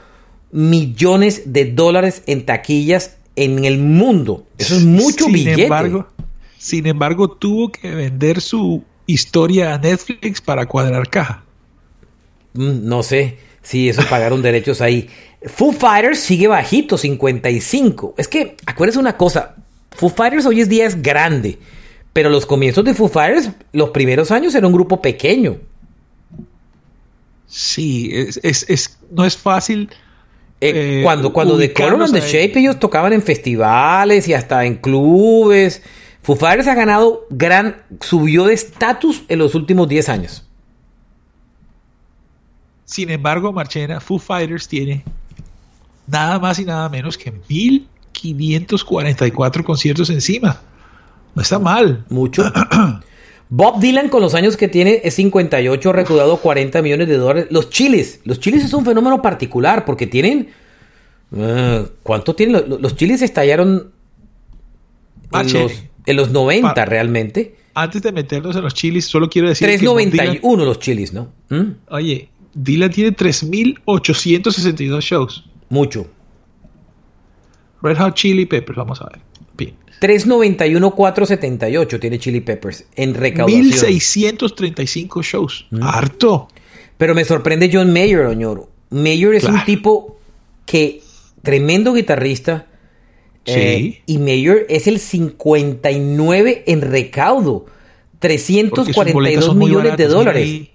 millones 0.51 1.43
de 1.46 1.65
dólares 1.65 2.24
en 2.25 2.43
taquillas 2.43 3.17
en 3.36 3.65
el 3.65 3.77
mundo. 3.77 4.48
Eso 4.58 4.77
es 4.77 4.84
mucho 4.84 5.25
sin 5.25 5.34
billete. 5.34 5.63
Embargo, 5.65 6.08
sin 6.58 6.88
embargo, 6.88 7.29
tuvo 7.29 7.72
que 7.72 7.93
vender 7.93 8.41
su 8.41 8.84
historia 9.05 9.75
a 9.75 9.77
Netflix 9.77 10.41
para 10.41 10.65
cuadrar 10.65 11.08
caja. 11.08 11.43
Mm, 12.53 12.88
no 12.88 13.03
sé 13.03 13.38
si 13.62 13.89
eso 13.89 14.01
pagaron 14.10 14.41
derechos 14.41 14.82
ahí. 14.82 15.08
Foo 15.46 15.72
Fighters 15.72 16.17
sigue 16.17 16.48
bajito, 16.48 16.98
55. 16.98 18.15
Es 18.17 18.27
que, 18.27 18.58
acuérdense 18.65 18.98
una 18.98 19.17
cosa, 19.17 19.58
Foo 19.91 20.10
Fighters 20.10 20.48
hoy 20.48 20.62
en 20.62 20.70
día 20.70 20.88
es 20.88 21.00
grande, 21.00 21.60
pero 22.12 22.32
los 22.32 22.48
comienzos 22.48 22.84
de 22.84 22.96
Foo 22.96 23.08
Fighters, 23.08 23.51
los 23.72 23.91
primeros 23.91 24.32
años 24.32 24.55
era 24.55 24.65
un 24.65 24.74
grupo 24.74 25.00
pequeño. 25.00 25.60
Sí, 27.56 28.10
es, 28.12 28.98
no 29.12 29.26
es 29.26 29.38
fácil. 29.38 29.92
Eh, 30.60 30.72
eh, 30.74 31.02
cuando 31.04 31.32
cuando 31.32 31.56
The 31.56 31.72
Color 31.72 32.02
and 32.02 32.14
the 32.14 32.22
Shape 32.22 32.58
ellos 32.58 32.80
tocaban 32.80 33.14
en 33.14 33.22
festivales 33.22 34.28
y 34.28 34.34
hasta 34.34 34.66
en 34.66 34.78
clubes. 34.78 35.84
Foo 36.24 36.36
Fighters 36.36 36.68
ha 36.68 36.74
ganado 36.74 37.28
gran, 37.30 37.84
subió 38.02 38.46
de 38.46 38.56
estatus 38.56 39.22
en 39.28 39.38
los 39.38 39.54
últimos 39.54 39.88
10 39.88 40.10
años. 40.10 40.48
Sin 42.86 43.12
embargo, 43.12 43.54
Marchena, 43.54 44.00
Foo 44.00 44.18
Fighters 44.18 44.68
tiene 44.68 45.04
nada 46.08 46.40
más 46.40 46.58
y 46.58 46.66
nada 46.66 46.90
menos 46.90 47.20
que 47.20 47.32
1544 47.32 49.64
conciertos 49.64 50.10
encima. 50.10 50.60
No 51.36 51.44
está 51.44 51.60
mal. 51.60 52.04
Mucho. 52.10 52.46
Bob 53.50 53.80
Dylan 53.80 54.10
con 54.10 54.22
los 54.22 54.34
años 54.34 54.58
que 54.58 54.68
tiene 54.68 55.02
es 55.04 55.16
58, 55.16 55.90
ha 55.90 55.94
recaudado 55.94 56.38
40 56.38 56.82
millones 56.82 57.08
de 57.08 57.18
dólares. 57.18 57.48
Los 57.52 57.70
chiles, 57.70 58.22
los 58.24 58.40
chiles 58.40 58.64
es 58.64 58.74
un 58.74 58.86
fenómeno 58.86 59.22
particular 59.22 59.86
porque 59.86 60.08
tienen... 60.08 60.50
Uh, 61.32 61.88
¿Cuánto 62.04 62.36
tienen? 62.36 62.64
Los, 62.80 62.96
chiles 62.96 63.22
estallaron 63.22 63.92
en 65.32 66.16
los, 66.16 66.32
90 66.32 66.86
realmente. 66.86 67.56
Antes 67.74 68.02
de 68.04 68.12
meternos 68.12 68.56
en 68.56 68.62
los 68.64 68.74
chiles, 68.74 69.06
solo 69.06 69.30
quiero 69.30 69.50
decir... 69.50 69.68
391 69.68 70.66
los 70.66 70.80
chiles, 70.80 71.14
¿no? 71.14 71.32
¿Mm? 71.50 71.72
Oye, 71.90 72.30
Dylan 72.54 72.92
tiene 72.92 73.16
3.862 73.16 75.02
shows. 75.02 75.46
Mucho. 75.70 76.08
Red 77.82 77.98
Hot 77.98 78.16
Chili 78.16 78.46
Peppers, 78.46 78.78
vamos 78.78 79.02
a 79.02 79.06
ver. 79.06 79.20
391,478 80.04 82.00
tiene 82.00 82.20
Chili 82.20 82.42
Peppers 82.42 82.84
en 82.98 83.14
recaudación. 83.14 83.62
1635 83.62 85.22
shows. 85.24 85.66
Mm. 85.72 85.82
Harto. 85.82 86.50
Pero 86.98 87.16
me 87.16 87.24
sorprende 87.24 87.70
John 87.72 87.94
Mayer, 87.94 88.26
Oñoro. 88.26 88.70
Mayer 88.90 89.36
es 89.36 89.46
un 89.46 89.64
tipo 89.64 90.18
que, 90.66 91.02
tremendo 91.42 91.94
guitarrista. 91.94 92.68
Sí. 93.46 93.54
Eh, 93.56 94.02
y 94.06 94.18
Mayer 94.18 94.66
es 94.68 94.88
el 94.88 95.00
59 95.00 96.64
en 96.68 96.82
recaudo. 96.82 97.66
342 98.20 99.56
millones 99.56 99.96
de 99.96 100.08
dólares. 100.08 100.68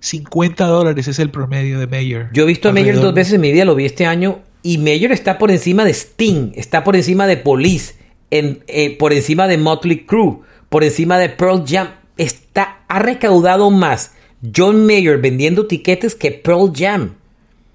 50 0.00 0.66
dólares 0.66 1.08
es 1.08 1.18
el 1.18 1.30
promedio 1.30 1.78
de 1.78 1.86
Mayer. 1.86 2.30
Yo 2.32 2.44
he 2.44 2.46
visto 2.46 2.70
a 2.70 2.72
Mayer 2.72 2.98
dos 2.98 3.12
veces 3.12 3.34
en 3.34 3.42
mi 3.42 3.52
vida, 3.52 3.66
lo 3.66 3.74
vi 3.74 3.84
este 3.84 4.06
año. 4.06 4.40
Y 4.62 4.78
Mayer 4.78 5.12
está 5.12 5.36
por 5.38 5.50
encima 5.50 5.84
de 5.84 5.92
Sting, 5.92 6.52
está 6.54 6.84
por 6.84 6.96
encima 6.96 7.26
de 7.26 7.36
Police 7.36 8.01
eh, 8.32 8.96
por 8.98 9.12
encima 9.12 9.46
de 9.46 9.58
Motley 9.58 10.06
Crue, 10.06 10.38
por 10.68 10.84
encima 10.84 11.18
de 11.18 11.28
Pearl 11.28 11.64
Jam. 11.66 11.90
Está, 12.16 12.82
ha 12.88 12.98
recaudado 12.98 13.70
más 13.70 14.14
John 14.54 14.86
Mayer 14.86 15.18
vendiendo 15.18 15.66
tiquetes 15.66 16.14
que 16.14 16.30
Pearl 16.30 16.72
Jam. 16.74 17.14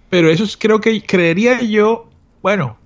Pero 0.10 0.32
eso 0.32 0.44
es, 0.44 0.58
creo 0.58 0.82
que 0.82 1.02
creería 1.02 1.62
yo, 1.62 2.10
bueno, 2.42 2.78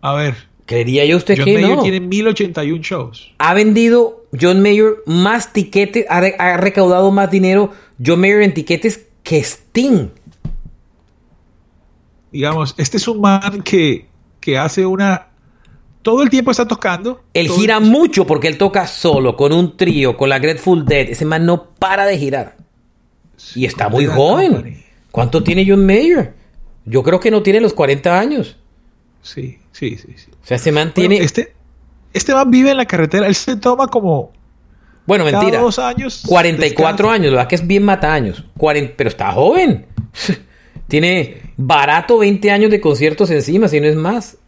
a 0.00 0.14
ver. 0.14 0.48
Creería 0.66 1.06
yo 1.06 1.16
usted 1.16 1.36
John 1.38 1.46
que 1.46 1.54
Mayer 1.54 1.78
tiene 1.80 2.00
1081 2.00 2.82
shows. 2.82 3.32
Ha 3.38 3.54
vendido 3.54 4.26
John 4.38 4.60
Mayer 4.60 4.96
más 5.06 5.54
tiquetes, 5.54 6.04
ha, 6.10 6.56
recaudado 6.58 7.10
más 7.10 7.30
dinero 7.30 7.72
John 8.04 8.20
Mayer 8.20 8.42
en 8.42 8.52
tiquetes 8.52 9.06
que 9.22 9.38
Sting. 9.38 10.08
Digamos, 12.32 12.74
este 12.76 12.98
es 12.98 13.08
un 13.08 13.22
man 13.22 13.62
que, 13.62 14.08
que 14.40 14.58
hace 14.58 14.84
una 14.84 15.28
todo 16.02 16.22
el 16.22 16.30
tiempo 16.30 16.50
está 16.50 16.66
tocando. 16.66 17.22
Él 17.34 17.48
gira 17.48 17.80
mucho 17.80 18.26
porque 18.26 18.48
él 18.48 18.58
toca 18.58 18.86
solo, 18.86 19.36
con 19.36 19.52
un 19.52 19.76
trío, 19.76 20.16
con 20.16 20.28
la 20.28 20.38
Grateful 20.38 20.84
Dead. 20.84 21.10
Ese 21.10 21.24
man 21.24 21.44
no 21.44 21.70
para 21.78 22.06
de 22.06 22.18
girar. 22.18 22.56
y 23.54 23.64
está 23.64 23.88
muy 23.88 24.06
joven. 24.06 24.84
¿Cuánto 25.10 25.42
tiene 25.42 25.64
John 25.66 25.84
Mayer? 25.84 26.34
Yo 26.84 27.02
creo 27.02 27.20
que 27.20 27.30
no 27.30 27.42
tiene 27.42 27.60
los 27.60 27.74
40 27.74 28.18
años. 28.18 28.56
Sí, 29.22 29.58
sí, 29.72 29.96
sí. 29.96 30.14
sí. 30.16 30.30
O 30.42 30.46
sea, 30.46 30.56
ese 30.56 30.72
man 30.72 30.92
tiene. 30.94 31.18
Este, 31.18 31.54
este 32.12 32.34
man 32.34 32.50
vive 32.50 32.70
en 32.70 32.76
la 32.76 32.86
carretera. 32.86 33.26
Él 33.26 33.34
se 33.34 33.56
toma 33.56 33.88
como. 33.88 34.32
Bueno, 35.06 35.24
mentira. 35.24 35.60
dos 35.60 35.78
años. 35.78 36.22
44 36.26 37.10
años. 37.10 37.26
La 37.26 37.38
verdad 37.38 37.48
que 37.48 37.54
es 37.56 37.66
bien 37.66 37.82
mata 37.82 38.12
años. 38.12 38.44
pero 38.96 39.08
está 39.08 39.32
joven. 39.32 39.86
tiene 40.88 41.52
barato 41.56 42.18
20 42.18 42.50
años 42.50 42.70
de 42.70 42.80
conciertos 42.80 43.30
encima, 43.30 43.68
si 43.68 43.80
no 43.80 43.86
es 43.86 43.96
más. 43.96 44.38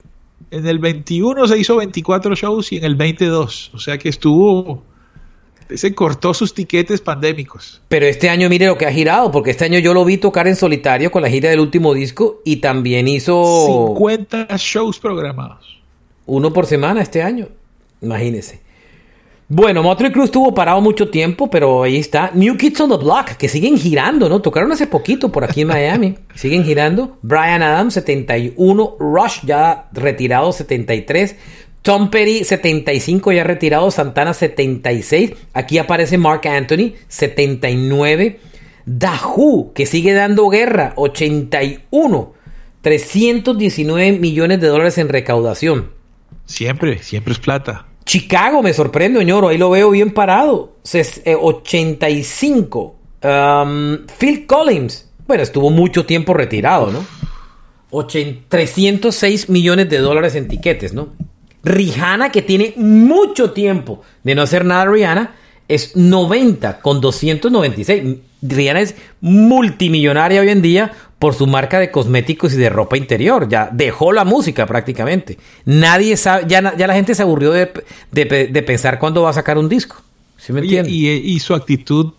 En 0.50 0.66
el 0.66 0.79
21 0.79 1.46
se 1.46 1.59
hizo 1.59 1.76
24 1.76 2.35
shows 2.35 2.72
y 2.72 2.76
en 2.79 2.85
el 2.85 2.94
22. 2.96 3.70
O 3.74 3.79
sea 3.79 3.98
que 3.98 4.09
estuvo. 4.09 4.83
Se 5.72 5.94
cortó 5.94 6.35
sus 6.35 6.53
tiquetes 6.53 7.00
pandémicos. 7.00 7.81
Pero 7.88 8.07
este 8.07 8.29
año 8.29 8.48
mire 8.48 8.66
lo 8.66 8.76
que 8.76 8.87
ha 8.87 8.92
girado, 8.92 9.31
porque 9.31 9.53
este 9.53 9.66
año 9.66 9.79
yo 9.79 9.94
lo 9.94 10.05
vi 10.05 10.16
tocar 10.16 10.48
en 10.48 10.57
solitario 10.57 11.12
con 11.12 11.22
la 11.22 11.31
gira 11.31 11.48
del 11.48 11.61
último 11.61 11.94
disco 11.94 12.40
y 12.44 12.57
también 12.57 13.07
hizo... 13.07 13.94
50 13.94 14.48
shows 14.57 14.98
programados. 14.98 15.79
Uno 16.26 16.53
por 16.53 16.66
semana 16.66 17.03
este 17.03 17.22
año. 17.22 17.46
Imagínese. 18.03 18.61
Bueno, 19.53 19.83
Motley 19.83 20.13
Crue 20.13 20.27
estuvo 20.27 20.55
parado 20.55 20.81
mucho 20.81 21.09
tiempo, 21.09 21.51
pero 21.51 21.83
ahí 21.83 21.97
está. 21.97 22.31
New 22.35 22.57
Kids 22.57 22.83
on 22.83 22.91
the 22.91 22.97
Block, 22.97 23.31
que 23.33 23.49
siguen 23.49 23.77
girando, 23.77 24.29
¿no? 24.29 24.41
Tocaron 24.41 24.71
hace 24.71 24.87
poquito 24.87 25.33
por 25.33 25.43
aquí 25.43 25.63
en 25.63 25.67
Miami. 25.67 26.15
siguen 26.37 26.63
girando. 26.63 27.19
Brian 27.23 27.61
Adams, 27.61 27.95
71. 27.95 28.97
Rush, 29.01 29.41
ya 29.45 29.89
retirado, 29.93 30.53
73. 30.53 31.35
Tom 31.83 32.11
Petty, 32.11 32.45
75, 32.45 33.33
ya 33.33 33.43
retirado. 33.43 33.91
Santana, 33.91 34.35
76. 34.35 35.33
Aquí 35.53 35.79
aparece 35.79 36.17
Mark 36.17 36.47
Anthony, 36.47 36.93
79. 37.09 38.39
Dahu, 38.87 39.73
que 39.75 39.85
sigue 39.85 40.13
dando 40.13 40.49
guerra, 40.49 40.93
81. 40.95 42.35
319 42.83 44.13
millones 44.21 44.61
de 44.61 44.69
dólares 44.69 44.97
en 44.99 45.09
recaudación. 45.09 45.91
Siempre, 46.47 47.03
siempre 47.03 47.33
es 47.33 47.41
plata. 47.41 47.89
Chicago 48.05 48.63
me 48.63 48.73
sorprende, 48.73 49.25
ñoro. 49.25 49.49
Ahí 49.49 49.59
lo 49.59 49.71
veo 49.71 49.91
bien 49.91 50.13
parado. 50.13 50.77
85. 51.25 52.97
Eh, 53.23 53.29
um, 53.29 53.99
Phil 54.19 54.47
Collins. 54.47 55.09
Bueno, 55.27 55.43
estuvo 55.43 55.71
mucho 55.71 56.07
tiempo 56.07 56.35
retirado, 56.35 56.91
¿no? 56.91 57.05
306 58.49 59.49
millones 59.49 59.89
de 59.89 59.99
dólares 59.99 60.35
en 60.35 60.49
tiquetes, 60.49 60.93
¿no? 60.93 61.09
Rihanna, 61.63 62.31
que 62.31 62.43
tiene 62.43 62.73
mucho 62.77 63.53
tiempo 63.53 64.03
de 64.23 64.35
no 64.35 64.43
hacer 64.43 64.65
nada, 64.65 64.87
Rihanna, 64.87 65.35
es 65.69 65.97
90 65.97 66.81
con 66.81 67.01
296. 67.01 68.19
Rihanna 68.43 68.81
es 68.81 68.95
multimillonaria 69.21 70.41
hoy 70.41 70.49
en 70.49 70.63
día 70.63 70.93
por 71.21 71.35
su 71.35 71.47
marca 71.47 71.79
de 71.79 71.91
cosméticos 71.91 72.55
y 72.55 72.57
de 72.57 72.71
ropa 72.71 72.97
interior. 72.97 73.47
Ya 73.47 73.69
dejó 73.71 74.11
la 74.11 74.25
música 74.25 74.67
prácticamente. 74.67 75.37
Nadie 75.67 76.17
sabe, 76.17 76.45
ya, 76.49 76.75
ya 76.75 76.87
la 76.87 76.95
gente 76.95 77.15
se 77.15 77.23
aburrió 77.23 77.53
de, 77.53 77.67
pensar 78.67 78.99
cuándo 78.99 79.23
va 79.23 79.31
a 79.31 79.35
sacar 79.35 79.59
un 79.59 79.69
disco. 79.69 80.03
¿Sí 80.39 80.55
me 80.55 80.61
entiendes? 80.61 80.91
y, 80.93 81.39
su 81.39 81.55
actitud 81.55 82.15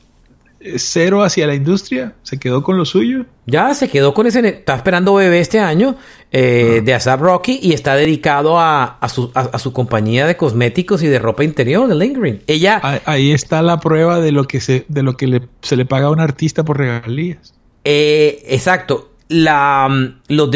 cero 0.76 1.24
hacia 1.24 1.48
la 1.48 1.56
industria? 1.56 2.14
¿Se 2.22 2.38
quedó 2.38 2.62
con 2.62 2.78
lo 2.78 2.86
suyo? 2.86 3.26
Ya 3.48 3.74
se 3.74 3.90
quedó 3.90 4.14
con 4.14 4.28
ese. 4.28 4.48
Está 4.48 4.76
esperando 4.76 5.16
bebé 5.16 5.40
este 5.40 5.60
año 5.60 5.96
eh, 6.32 6.84
de 6.86 6.94
Asap 6.94 7.22
Rocky 7.22 7.60
y 7.60 7.74
está 7.74 7.96
dedicado 7.96 8.60
a, 8.60 9.00
su, 9.10 9.74
compañía 9.74 10.28
de 10.28 10.38
cosméticos 10.38 11.02
y 11.02 11.08
de 11.08 11.18
ropa 11.18 11.44
interior, 11.44 11.88
de 11.88 11.96
Lingering. 11.96 12.44
Ella. 12.46 13.02
Ahí, 13.06 13.32
está 13.32 13.64
la 13.64 13.80
prueba 13.80 14.20
de 14.20 14.32
lo 14.32 14.44
que 14.44 14.62
se, 14.62 14.86
de 14.90 15.02
lo 15.02 15.18
que 15.18 15.42
se 15.64 15.76
le 15.76 15.86
paga 15.88 16.06
a 16.06 16.12
un 16.12 16.20
artista 16.20 16.64
por 16.64 16.78
regalías. 16.78 17.56
Eh, 17.84 18.44
exacto. 18.48 19.08
La, 19.28 19.88
mm, 19.90 20.22
lo, 20.28 20.50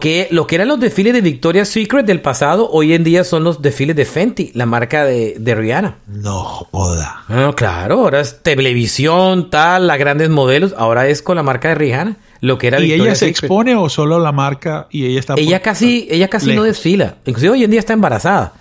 que, 0.00 0.28
lo 0.30 0.46
que 0.46 0.54
eran 0.54 0.68
los 0.68 0.80
desfiles 0.80 1.12
de 1.12 1.20
Victoria's 1.20 1.68
Secret 1.68 2.06
del 2.06 2.22
pasado, 2.22 2.70
hoy 2.70 2.94
en 2.94 3.04
día 3.04 3.24
son 3.24 3.44
los 3.44 3.60
desfiles 3.60 3.94
de 3.94 4.06
Fenty, 4.06 4.52
la 4.54 4.64
marca 4.64 5.04
de, 5.04 5.54
Rihanna. 5.54 5.96
No 6.06 6.42
joda. 6.42 7.24
Ah, 7.28 7.52
claro, 7.54 8.00
ahora 8.00 8.20
es 8.20 8.42
televisión, 8.42 9.50
tal, 9.50 9.86
las 9.86 9.98
grandes 9.98 10.30
modelos, 10.30 10.74
ahora 10.78 11.08
es 11.08 11.20
con 11.20 11.36
la 11.36 11.42
marca 11.42 11.68
de 11.68 11.74
Rihanna. 11.74 12.16
Lo 12.40 12.58
que 12.58 12.68
era 12.68 12.80
¿Y 12.80 12.92
ella 12.92 13.14
se 13.14 13.28
expone 13.28 13.76
o 13.76 13.88
solo 13.88 14.18
la 14.18 14.32
marca 14.32 14.88
y 14.90 15.06
ella 15.06 15.20
está 15.20 15.34
Ella 15.36 15.60
casi, 15.60 16.08
ella 16.10 16.28
casi 16.28 16.54
no 16.54 16.64
desfila. 16.64 17.16
Inclusive 17.26 17.52
hoy 17.52 17.64
en 17.64 17.70
día 17.70 17.80
está 17.80 17.92
embarazada. 17.92 18.54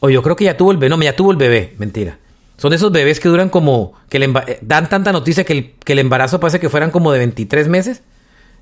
O 0.00 0.10
yo 0.10 0.22
creo 0.22 0.36
que 0.36 0.44
ya 0.44 0.56
tuvo 0.56 0.70
el 0.70 0.76
bebé. 0.76 0.94
No, 0.94 1.02
ya 1.02 1.16
tuvo 1.16 1.30
el 1.30 1.38
bebé. 1.38 1.74
Mentira. 1.78 2.18
Son 2.56 2.72
esos 2.72 2.92
bebés 2.92 3.20
que 3.20 3.28
duran 3.28 3.48
como... 3.48 3.94
que 4.08 4.18
le 4.18 4.26
eh, 4.26 4.58
dan 4.62 4.88
tanta 4.88 5.12
noticia 5.12 5.44
que 5.44 5.52
el, 5.52 5.72
que 5.84 5.94
el 5.94 5.98
embarazo 5.98 6.40
parece 6.40 6.60
que 6.60 6.68
fueran 6.68 6.90
como 6.90 7.12
de 7.12 7.18
23 7.18 7.68
meses. 7.68 8.02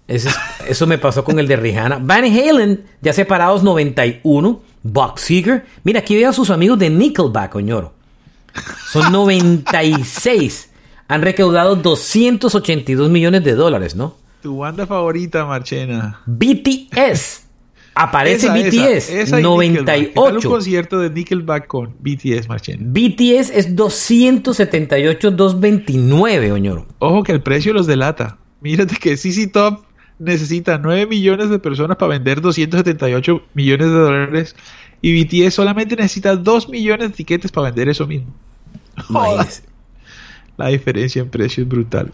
Eso, 0.08 0.86
me 0.86 0.98
pasó 0.98 1.24
con 1.24 1.38
el 1.38 1.46
de 1.46 1.56
Rihanna. 1.56 1.98
Van 2.02 2.24
Halen, 2.24 2.84
ya 3.00 3.12
separados 3.12 3.62
91. 3.62 4.60
Box 4.82 5.22
Seeger. 5.22 5.64
Mira, 5.84 6.00
aquí 6.00 6.16
veo 6.16 6.30
a 6.30 6.32
sus 6.32 6.50
amigos 6.50 6.78
de 6.78 6.90
Nickelback, 6.90 7.54
oñoro. 7.54 7.94
Son 8.90 9.12
96. 9.12 10.70
Han 11.08 11.22
recaudado 11.22 11.76
282 11.76 13.10
millones 13.10 13.44
de 13.44 13.54
dólares, 13.54 13.94
¿no? 13.94 14.16
Tu 14.42 14.56
banda 14.58 14.86
favorita, 14.86 15.44
Marchena. 15.44 16.20
BTS. 16.26 17.42
Aparece 17.94 18.48
BTS. 18.48 19.10
Esa, 19.10 19.40
98. 19.40 20.12
un 20.16 20.42
concierto 20.42 20.98
de 20.98 21.10
Nickelback 21.10 21.66
con 21.66 21.94
BTS, 22.00 22.48
Marchena. 22.48 22.82
BTS 22.86 23.50
es 23.50 23.76
278, 23.76 25.30
229, 25.30 26.52
Oñoro. 26.52 26.86
Ojo 26.98 27.22
que 27.22 27.32
el 27.32 27.42
precio 27.42 27.72
los 27.72 27.86
delata. 27.86 28.38
Mírate 28.60 28.96
que 28.96 29.16
CC 29.16 29.48
Top 29.48 29.84
necesita 30.18 30.78
9 30.78 31.06
millones 31.06 31.50
de 31.50 31.58
personas 31.58 31.96
para 31.96 32.10
vender 32.10 32.40
278 32.40 33.42
millones 33.54 33.86
de 33.88 33.94
dólares 33.94 34.56
y 35.00 35.24
BTS 35.24 35.54
solamente 35.54 35.96
necesita 35.96 36.36
2 36.36 36.68
millones 36.68 37.10
de 37.10 37.14
tiquetes 37.14 37.50
para 37.50 37.66
vender 37.66 37.88
eso 37.88 38.06
mismo. 38.06 38.32
La 40.56 40.68
diferencia 40.68 41.20
en 41.20 41.28
precio 41.28 41.64
es 41.64 41.68
brutal. 41.68 42.12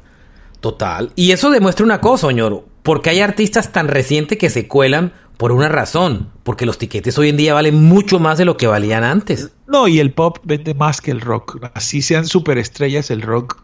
Total. 0.60 1.12
Y 1.14 1.30
eso 1.32 1.50
demuestra 1.50 1.84
una 1.84 2.00
cosa, 2.00 2.26
Oñoro. 2.26 2.66
Porque 2.82 3.10
hay 3.10 3.20
artistas 3.20 3.72
tan 3.72 3.88
recientes 3.88 4.38
que 4.38 4.48
se 4.48 4.66
cuelan 4.66 5.12
por 5.38 5.52
una 5.52 5.68
razón. 5.68 6.28
Porque 6.42 6.66
los 6.66 6.76
tiquetes 6.76 7.16
hoy 7.16 7.30
en 7.30 7.38
día 7.38 7.54
valen 7.54 7.82
mucho 7.82 8.18
más 8.18 8.36
de 8.36 8.44
lo 8.44 8.58
que 8.58 8.66
valían 8.66 9.04
antes. 9.04 9.52
No, 9.66 9.88
y 9.88 10.00
el 10.00 10.12
pop 10.12 10.38
vende 10.42 10.74
más 10.74 11.00
que 11.00 11.10
el 11.10 11.22
rock. 11.22 11.70
Así 11.72 12.02
sean 12.02 12.26
superestrellas, 12.26 13.10
el 13.10 13.22
rock. 13.22 13.62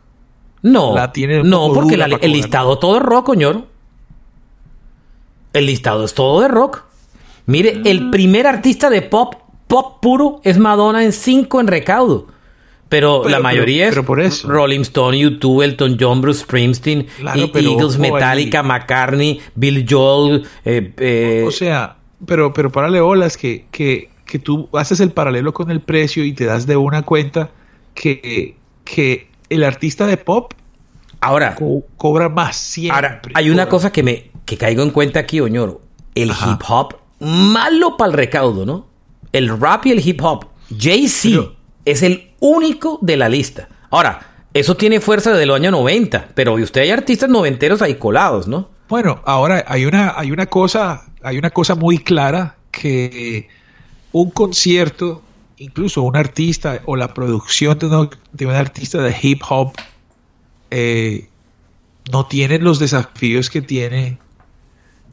No, 0.62 0.94
no, 1.42 1.72
porque 1.74 1.96
el 2.22 2.32
listado 2.32 2.78
todo 2.78 2.96
es 2.96 3.02
rock, 3.02 3.28
Oñoro. 3.28 3.66
El 5.52 5.66
listado 5.66 6.04
es 6.04 6.14
todo 6.14 6.40
de 6.40 6.48
rock. 6.48 6.84
Mire, 7.44 7.82
el 7.84 8.08
primer 8.08 8.46
artista 8.46 8.88
de 8.88 9.02
pop, 9.02 9.34
pop 9.66 10.00
puro, 10.00 10.40
es 10.42 10.58
Madonna 10.58 11.04
en 11.04 11.12
5 11.12 11.60
en 11.60 11.66
recaudo. 11.66 12.28
Pero, 12.94 13.28
la 13.28 13.40
mayoría 13.40 13.88
es 13.88 13.98
por 13.98 14.20
eso. 14.20 14.46
Rolling 14.46 14.83
Stone, 14.83 15.18
YouTube, 15.18 15.62
Elton 15.62 15.96
John, 15.98 16.20
Bruce 16.20 16.42
Springsteen, 16.42 17.09
Eagles, 17.18 17.98
Metallica, 17.98 18.62
McCartney, 18.62 19.40
Bill 19.57 19.85
Joel. 19.88 20.46
Eh, 20.64 20.92
eh, 20.98 21.44
o 21.44 21.50
sea, 21.50 21.96
pero, 22.24 22.52
pero 22.52 22.70
párale 22.70 23.00
olas 23.00 23.37
que, 23.37 23.64
que, 23.72 24.11
que 24.24 24.38
tú 24.38 24.68
haces 24.74 25.00
el 25.00 25.11
paralelo 25.11 25.52
con 25.52 25.72
el 25.72 25.80
precio 25.80 26.24
y 26.24 26.35
te 26.35 26.44
das 26.44 26.68
de 26.68 26.76
una 26.76 27.02
cuenta 27.02 27.50
que, 27.94 28.54
que 28.85 29.26
el 29.50 29.64
artista 29.64 30.07
de 30.07 30.16
pop 30.16 30.52
ahora 31.20 31.57
cobra 31.96 32.28
más 32.28 32.54
siempre. 32.54 32.94
Ahora, 32.94 33.22
hay 33.35 33.50
una 33.50 33.68
cosa 33.68 33.90
que 33.90 34.04
me 34.04 34.30
que 34.44 34.57
caigo 34.57 34.85
en 34.85 34.90
cuenta 34.90 35.18
aquí, 35.18 35.40
Oñoro. 35.40 35.80
El 36.14 36.30
hip 36.30 36.62
hop, 36.68 36.94
malo 37.18 37.96
para 37.96 38.12
el 38.12 38.16
recaudo, 38.16 38.64
¿no? 38.64 38.87
El 39.33 39.59
rap 39.59 39.85
y 39.87 39.90
el 39.90 40.07
hip 40.07 40.22
hop. 40.22 40.46
Jay-Z 40.78 41.50
es 41.85 42.04
el 42.04 42.34
único 42.44 42.98
de 43.00 43.16
la 43.16 43.28
lista. 43.28 43.68
Ahora, 43.90 44.20
eso 44.52 44.76
tiene 44.76 45.00
fuerza 45.00 45.33
desde 45.33 45.46
los 45.46 45.57
años 45.57 45.72
90, 45.72 46.28
pero 46.35 46.54
usted 46.54 46.83
hay 46.83 46.90
artistas 46.90 47.30
noventeros 47.30 47.80
ahí 47.80 47.94
colados, 47.94 48.46
¿no? 48.46 48.68
Bueno, 48.88 49.22
ahora 49.24 49.64
hay 49.66 49.87
una, 49.87 50.12
hay 50.14 50.30
una 50.30 50.46
cosa, 50.46 51.07
hay 51.22 51.38
una 51.38 51.50
cosa 51.50 51.74
muy 51.74 51.98
clara 51.98 52.57
que 52.70 53.48
un 54.12 54.30
concierto, 54.30 55.22
incluso 55.57 56.02
un 56.02 56.16
artista 56.16 56.83
o 56.85 56.96
la 56.96 57.14
producción 57.14 57.78
de, 57.78 58.46
un 58.46 58.54
artista 58.54 59.00
de 59.02 59.16
hip 59.22 59.40
hop 59.48 59.72
eh, 60.70 61.28
no 62.12 62.26
tienen 62.26 62.62
los 62.62 62.78
desafíos 62.78 63.48
que 63.48 63.62
tiene 63.62 64.18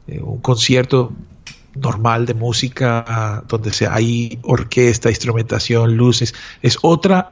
eh, 0.08 0.20
un 0.22 0.39
concierto 0.39 1.13
normal 1.76 2.26
de 2.26 2.34
música 2.34 3.44
donde 3.48 3.74
se, 3.74 3.88
hay 3.88 4.40
orquesta, 4.44 5.10
instrumentación, 5.10 5.96
luces, 5.96 6.34
es 6.62 6.78
otra 6.82 7.32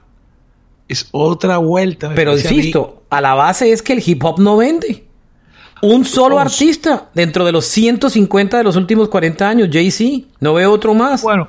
es 0.87 1.07
otra 1.11 1.57
vuelta. 1.57 2.13
Pero 2.15 2.33
insisto, 2.33 3.03
a, 3.09 3.21
la 3.21 3.35
base 3.35 3.71
es 3.71 3.81
que 3.81 3.93
el 3.93 4.03
hip 4.03 4.23
hop 4.23 4.39
no 4.39 4.57
vende. 4.57 5.05
Un 5.81 6.03
solo 6.03 6.39
artista 6.39 7.09
dentro 7.13 7.45
de 7.45 7.51
los 7.51 7.65
150 7.65 8.57
de 8.57 8.63
los 8.63 8.75
últimos 8.75 9.07
40 9.07 9.47
años, 9.47 9.69
Jay-Z, 9.71 10.27
no 10.39 10.55
veo 10.55 10.71
otro 10.71 10.93
más. 10.93 11.21
Bueno, 11.21 11.47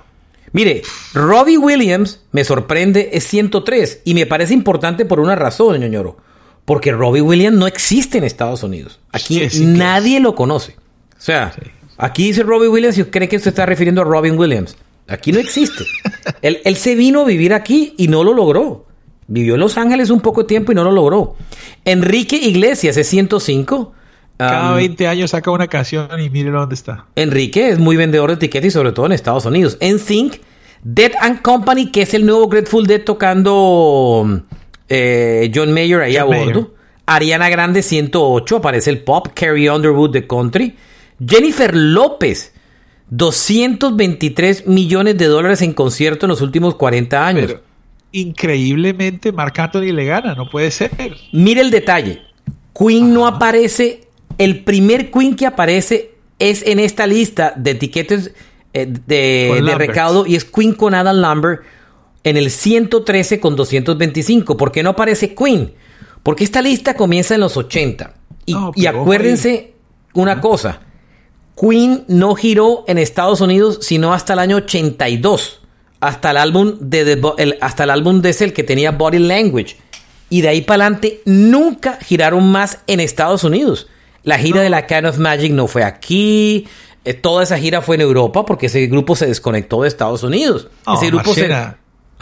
Mire, 0.53 0.83
Robbie 1.15 1.59
Williams 1.59 2.21
me 2.33 2.45
sorprende, 2.45 3.11
es 3.13 3.25
103 3.25 4.03
y 4.05 4.15
me 4.15 4.27
parece 4.27 4.53
importante 4.53 5.05
por 5.05 5.21
una 5.21 5.37
razón, 5.37 5.79
ñoñoro. 5.79 6.17
Porque 6.65 6.93
Robbie 6.93 7.23
Williams 7.23 7.57
no 7.57 7.67
existe 7.67 8.19
en 8.19 8.25
Estados 8.25 8.63
Unidos. 8.63 9.01
Aquí 9.13 9.49
nadie 9.61 10.21
lo 10.21 10.35
conoce. 10.35 10.77
O 11.19 11.23
sea, 11.23 11.53
aquí 12.01 12.25
dice 12.29 12.43
Robbie 12.43 12.69
Williams 12.69 12.99
y 12.99 13.05
cree 13.05 13.29
que 13.29 13.39
se 13.39 13.51
está 13.51 13.67
refiriendo 13.67 14.03
a 14.03 14.05
Robin 14.05 14.39
Williams. 14.39 14.77
Aquí 15.09 15.33
no 15.33 15.41
existe. 15.41 15.85
él, 16.43 16.77
se 16.77 16.95
vino 16.95 17.23
a 17.23 17.25
vivir 17.25 17.53
aquí 17.53 17.95
y 17.99 18.09
no 18.09 18.25
lo 18.25 18.33
logró. 18.33 18.87
Vivió 19.27 19.55
en 19.55 19.61
Los 19.61 19.77
Ángeles 19.77 20.11
un 20.11 20.21
poco 20.21 20.43
de 20.43 20.49
tiempo 20.49 20.73
y 20.73 20.75
no 20.75 20.85
lo 20.85 20.93
logró. 20.93 21.37
Enrique 21.85 22.37
Iglesias 22.37 22.97
es 22.97 23.07
105. 23.09 23.93
Cada 24.37 24.75
20 24.75 25.07
años 25.07 25.33
saca 25.33 25.51
una 25.51 25.69
canción 25.69 26.09
y 26.19 26.31
mire 26.31 26.51
dónde 26.51 26.75
está. 26.75 27.07
Enrique 27.15 27.69
es 27.69 27.79
muy 27.79 27.97
vendedor 27.97 28.31
de 28.31 28.37
etiquetas 28.37 28.69
y 28.69 28.71
sobre 28.71 28.93
todo 28.93 29.07
en 29.07 29.13
Estados 29.13 29.45
Unidos. 29.45 29.77
En 29.81 29.99
Sync, 29.99 30.37
Dead 30.83 31.13
and 31.21 31.43
Company, 31.43 31.91
que 31.91 32.03
es 32.03 32.15
el 32.15 32.25
nuevo 32.25 32.49
Grateful 32.49 32.87
Dead 32.87 33.03
tocando 33.03 34.43
eh, 34.89 35.51
John 35.55 35.73
Mayer 35.73 36.01
ahí 36.01 36.17
a 36.17 36.25
bordo. 36.25 36.75
Ariana 37.05 37.51
Grande 37.51 37.83
108, 37.83 38.57
aparece 38.57 38.91
el 38.91 39.03
pop. 39.03 39.29
Carrie 39.35 39.71
Underwood 39.71 40.11
de 40.11 40.27
country. 40.27 40.77
Jennifer 41.25 41.75
López, 41.75 42.53
223 43.11 44.67
millones 44.67 45.19
de 45.19 45.27
dólares 45.27 45.63
en 45.63 45.73
concierto 45.73 46.27
en 46.27 46.31
los 46.31 46.41
últimos 46.41 46.75
40 46.77 47.27
años. 47.27 47.57
increíblemente, 48.13 49.33
Marc 49.33 49.59
Anthony 49.59 49.93
le 49.93 50.05
gana, 50.05 50.35
no 50.35 50.49
puede 50.49 50.71
ser. 50.71 50.91
Mire 51.33 51.61
el 51.61 51.71
detalle. 51.71 52.23
Queen 52.77 53.13
no 53.13 53.27
aparece, 53.27 54.09
el 54.39 54.65
primer 54.65 55.11
Queen 55.11 55.37
que 55.37 55.47
aparece 55.47 56.13
es 56.39 56.67
en 56.67 56.79
esta 56.79 57.07
lista 57.07 57.53
de 57.57 57.73
etiquetes 57.73 58.33
eh, 58.73 58.87
de, 58.87 59.63
de 59.65 59.75
recaudo 59.75 60.27
y 60.27 60.37
es 60.37 60.45
Queen 60.45 60.75
con 60.75 60.95
Adam 60.95 61.17
Lambert 61.17 61.63
en 62.25 62.37
el 62.37 62.51
113 62.51 63.41
con 63.41 63.57
225. 63.57 64.57
¿Por 64.57 64.73
qué 64.73 64.83
no 64.83 64.91
aparece 64.91 65.35
Queen? 65.35 65.73
Porque 66.23 66.45
esta 66.45 66.63
lista 66.63 66.95
comienza 66.95 67.35
en 67.35 67.41
los 67.41 67.57
80. 67.57 68.15
Y, 68.47 68.55
y 68.75 68.87
acuérdense 68.87 69.75
una 70.15 70.41
cosa. 70.41 70.81
Queen 71.61 72.05
no 72.09 72.35
giró 72.35 72.85
en 72.87 72.99
Estados 72.99 73.41
Unidos 73.41 73.81
sino 73.83 74.15
hasta 74.15 74.33
el 74.33 74.39
año 74.39 74.57
82, 74.57 75.61
hasta 76.01 76.31
el 76.31 76.39
álbum 76.39 76.77
de, 76.81 77.59
hasta 77.61 77.85
el 77.85 77.91
álbum 77.91 78.23
de 78.23 78.31
ese 78.31 78.53
que 78.53 78.63
tenía 78.63 78.93
Body 78.93 79.19
Language. 79.19 79.77
Y 80.31 80.43
de 80.43 80.49
ahí 80.49 80.63
para 80.63 80.85
adelante 80.85 81.21
nunca 81.27 81.99
giraron 82.01 82.51
más 82.51 82.79
en 82.87 83.01
Estados 83.01 83.45
Unidos. 83.45 83.89
La 84.23 84.39
gira 84.39 84.63
de 84.63 84.71
la 84.71 84.87
Kind 84.87 85.07
of 85.07 85.19
Magic 85.19 85.53
no 85.53 85.67
fue 85.67 85.83
aquí. 85.83 86.67
Eh, 87.05 87.15
toda 87.15 87.43
esa 87.43 87.59
gira 87.59 87.83
fue 87.83 87.97
en 87.97 88.03
Europa 88.03 88.47
porque 88.47 88.67
ese 88.67 88.87
grupo 88.87 89.17
se 89.17 89.27
desconectó 89.27 89.83
de 89.83 89.89
Estados 89.89 90.23
Unidos. 90.23 90.69
Oh, 90.87 90.95
ese 90.95 91.09
grupo 91.09 91.35
se... 91.35 91.53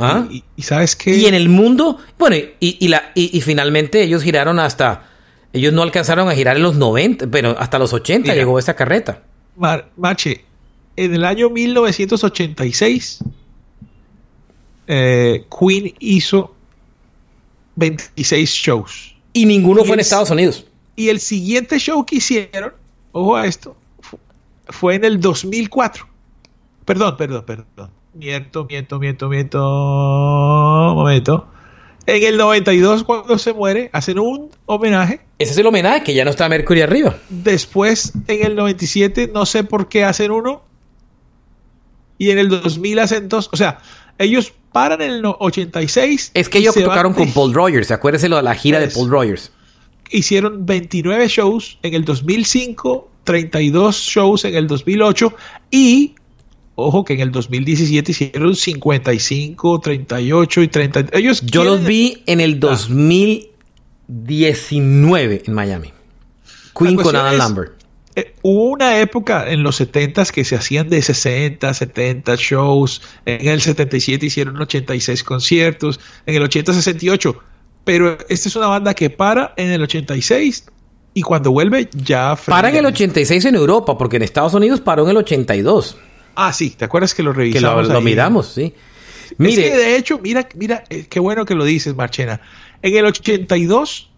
¿Ah? 0.00 0.28
¿Y, 0.30 0.62
sabes 0.62 0.94
qué? 0.94 1.10
Y 1.16 1.26
en 1.26 1.34
el 1.34 1.48
mundo, 1.48 1.98
bueno, 2.18 2.36
y, 2.60 2.88
la, 2.88 3.10
y, 3.16 3.40
finalmente 3.40 4.00
ellos 4.00 4.22
giraron 4.22 4.60
hasta 4.60 5.08
ellos 5.52 5.72
no 5.72 5.82
alcanzaron 5.82 6.28
a 6.28 6.34
girar 6.34 6.56
en 6.56 6.62
los 6.62 6.76
90, 6.76 7.26
pero 7.28 7.56
hasta 7.58 7.78
los 7.78 7.92
80 7.92 8.34
llegó 8.34 8.58
esa 8.58 8.74
carreta. 8.74 9.22
Mache, 9.58 10.44
en 10.96 11.14
el 11.14 11.24
año 11.24 11.50
1986, 11.50 13.24
eh, 14.86 15.44
Queen 15.58 15.94
hizo 15.98 16.54
26 17.76 18.50
shows. 18.50 19.14
Y 19.32 19.46
ninguno 19.46 19.84
fue 19.84 19.94
en 19.94 20.00
Estados 20.00 20.30
Unidos. 20.30 20.66
Y 20.96 21.08
el 21.08 21.20
siguiente 21.20 21.78
show 21.78 22.04
que 22.04 22.16
hicieron, 22.16 22.72
ojo 23.12 23.36
a 23.36 23.46
esto, 23.46 23.76
fue 24.68 24.94
en 24.94 25.04
el 25.04 25.20
2004. 25.20 26.06
Perdón, 26.84 27.16
perdón, 27.16 27.44
perdón. 27.44 27.90
Miento, 28.14 28.64
miento, 28.64 28.98
miento, 28.98 29.28
miento. 29.28 29.58
Momento. 30.94 31.46
En 32.08 32.22
el 32.22 32.38
92, 32.38 33.04
cuando 33.04 33.36
se 33.36 33.52
muere, 33.52 33.90
hacen 33.92 34.18
un 34.18 34.48
homenaje. 34.64 35.20
Ese 35.38 35.52
es 35.52 35.58
el 35.58 35.66
homenaje, 35.66 36.04
que 36.04 36.14
ya 36.14 36.24
no 36.24 36.30
está 36.30 36.48
Mercury 36.48 36.80
arriba. 36.80 37.18
Después, 37.28 38.14
en 38.28 38.46
el 38.46 38.56
97, 38.56 39.30
no 39.34 39.44
sé 39.44 39.62
por 39.62 39.90
qué 39.90 40.04
hacen 40.04 40.30
uno. 40.30 40.62
Y 42.16 42.30
en 42.30 42.38
el 42.38 42.48
2000 42.48 42.98
hacen 43.00 43.28
dos. 43.28 43.50
O 43.52 43.58
sea, 43.58 43.80
ellos 44.16 44.54
paran 44.72 45.02
en 45.02 45.10
el 45.10 45.22
86. 45.26 46.30
Es 46.32 46.48
que 46.48 46.58
ellos 46.58 46.74
tocaron 46.74 47.12
con 47.12 47.30
Paul 47.30 47.52
Rogers. 47.52 47.90
Acuérdese 47.90 48.30
de 48.30 48.42
la 48.42 48.54
gira 48.54 48.80
de 48.80 48.88
Paul 48.88 49.10
Rogers. 49.10 49.52
Hicieron 50.10 50.64
29 50.64 51.28
shows 51.28 51.78
en 51.82 51.92
el 51.92 52.06
2005, 52.06 53.10
32 53.24 53.96
shows 53.96 54.46
en 54.46 54.54
el 54.54 54.66
2008 54.66 55.34
y 55.70 56.14
Ojo 56.80 57.04
que 57.04 57.14
en 57.14 57.18
el 57.18 57.32
2017 57.32 58.12
hicieron 58.12 58.54
55, 58.54 59.80
38 59.80 60.62
y 60.62 60.68
30. 60.68 61.06
Ellos 61.12 61.42
Yo 61.42 61.64
los 61.64 61.84
vi 61.84 62.22
en 62.26 62.40
el 62.40 62.60
2019 62.60 65.42
en 65.44 65.52
Miami. 65.52 65.90
Queen 66.78 66.94
con 66.94 67.16
Adam 67.16 67.36
Lambert. 67.36 67.72
Eh, 68.14 68.32
hubo 68.42 68.66
una 68.66 69.00
época 69.00 69.50
en 69.50 69.64
los 69.64 69.74
70 69.74 70.26
que 70.26 70.44
se 70.44 70.54
hacían 70.54 70.88
de 70.88 71.02
60, 71.02 71.74
70 71.74 72.36
shows. 72.38 73.02
En 73.26 73.48
el 73.48 73.60
77 73.60 74.26
hicieron 74.26 74.60
86 74.60 75.24
conciertos. 75.24 75.98
En 76.26 76.36
el 76.36 76.44
80, 76.44 76.74
68. 76.74 77.40
Pero 77.82 78.18
esta 78.28 78.48
es 78.48 78.54
una 78.54 78.68
banda 78.68 78.94
que 78.94 79.10
para 79.10 79.52
en 79.56 79.72
el 79.72 79.82
86 79.82 80.66
Y 81.12 81.22
cuando 81.22 81.50
vuelve, 81.50 81.90
ya. 81.92 82.38
Para 82.46 82.68
en 82.68 82.76
el 82.76 82.86
86 82.86 83.46
en 83.46 83.56
Europa, 83.56 83.98
porque 83.98 84.18
en 84.18 84.22
Estados 84.22 84.54
Unidos 84.54 84.80
paró 84.80 85.02
en 85.02 85.10
el 85.10 85.16
82. 85.16 85.96
Ah, 86.40 86.52
sí, 86.52 86.70
¿te 86.70 86.84
acuerdas 86.84 87.14
que 87.14 87.24
lo 87.24 87.32
revisamos? 87.32 87.88
Que 87.88 87.92
lo, 87.92 88.00
miramos, 88.00 88.46
sí. 88.46 88.72
Mire. 89.38 89.76
de 89.76 89.96
hecho, 89.96 90.20
mira, 90.20 90.48
mira, 90.54 90.84
eh, 90.88 91.06
qué 91.10 91.18
bueno 91.18 91.44
que 91.44 91.56
lo 91.56 91.64
dices, 91.64 91.96
Marchena. 91.96 92.40
En 92.80 92.96
el 92.96 93.06
82, 93.06 94.08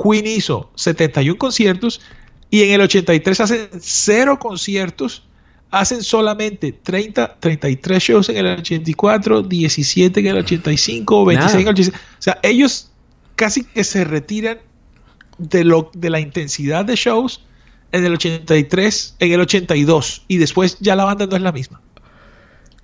Queen 0.00 0.26
hizo 0.28 0.70
71 0.76 1.36
conciertos 1.36 2.00
y 2.50 2.62
en 2.62 2.70
el 2.70 2.82
83 2.82 3.40
hacen 3.40 3.68
cero 3.80 4.38
conciertos. 4.38 5.24
Hacen 5.72 6.04
solamente 6.04 6.70
30, 6.70 7.40
33 7.40 8.00
shows 8.00 8.28
en 8.28 8.36
el 8.36 8.46
84, 8.60 9.42
17 9.42 10.20
en 10.20 10.26
el 10.26 10.36
85, 10.36 11.24
26 11.24 11.54
en 11.54 11.60
el 11.62 11.68
86. 11.68 12.02
O 12.18 12.22
sea, 12.22 12.38
ellos 12.44 12.92
casi 13.34 13.64
que 13.64 13.82
se 13.82 14.04
retiran 14.04 14.58
de, 15.38 15.64
lo, 15.64 15.90
de 15.94 16.10
la 16.10 16.20
intensidad 16.20 16.84
de 16.84 16.94
shows 16.94 17.42
en 17.92 18.04
el 18.04 18.14
83, 18.14 19.16
en 19.18 19.32
el 19.32 19.40
82 19.40 20.24
y 20.28 20.36
después 20.38 20.78
ya 20.80 20.96
la 20.96 21.04
banda 21.04 21.26
no 21.26 21.36
es 21.36 21.42
la 21.42 21.52
misma. 21.52 21.80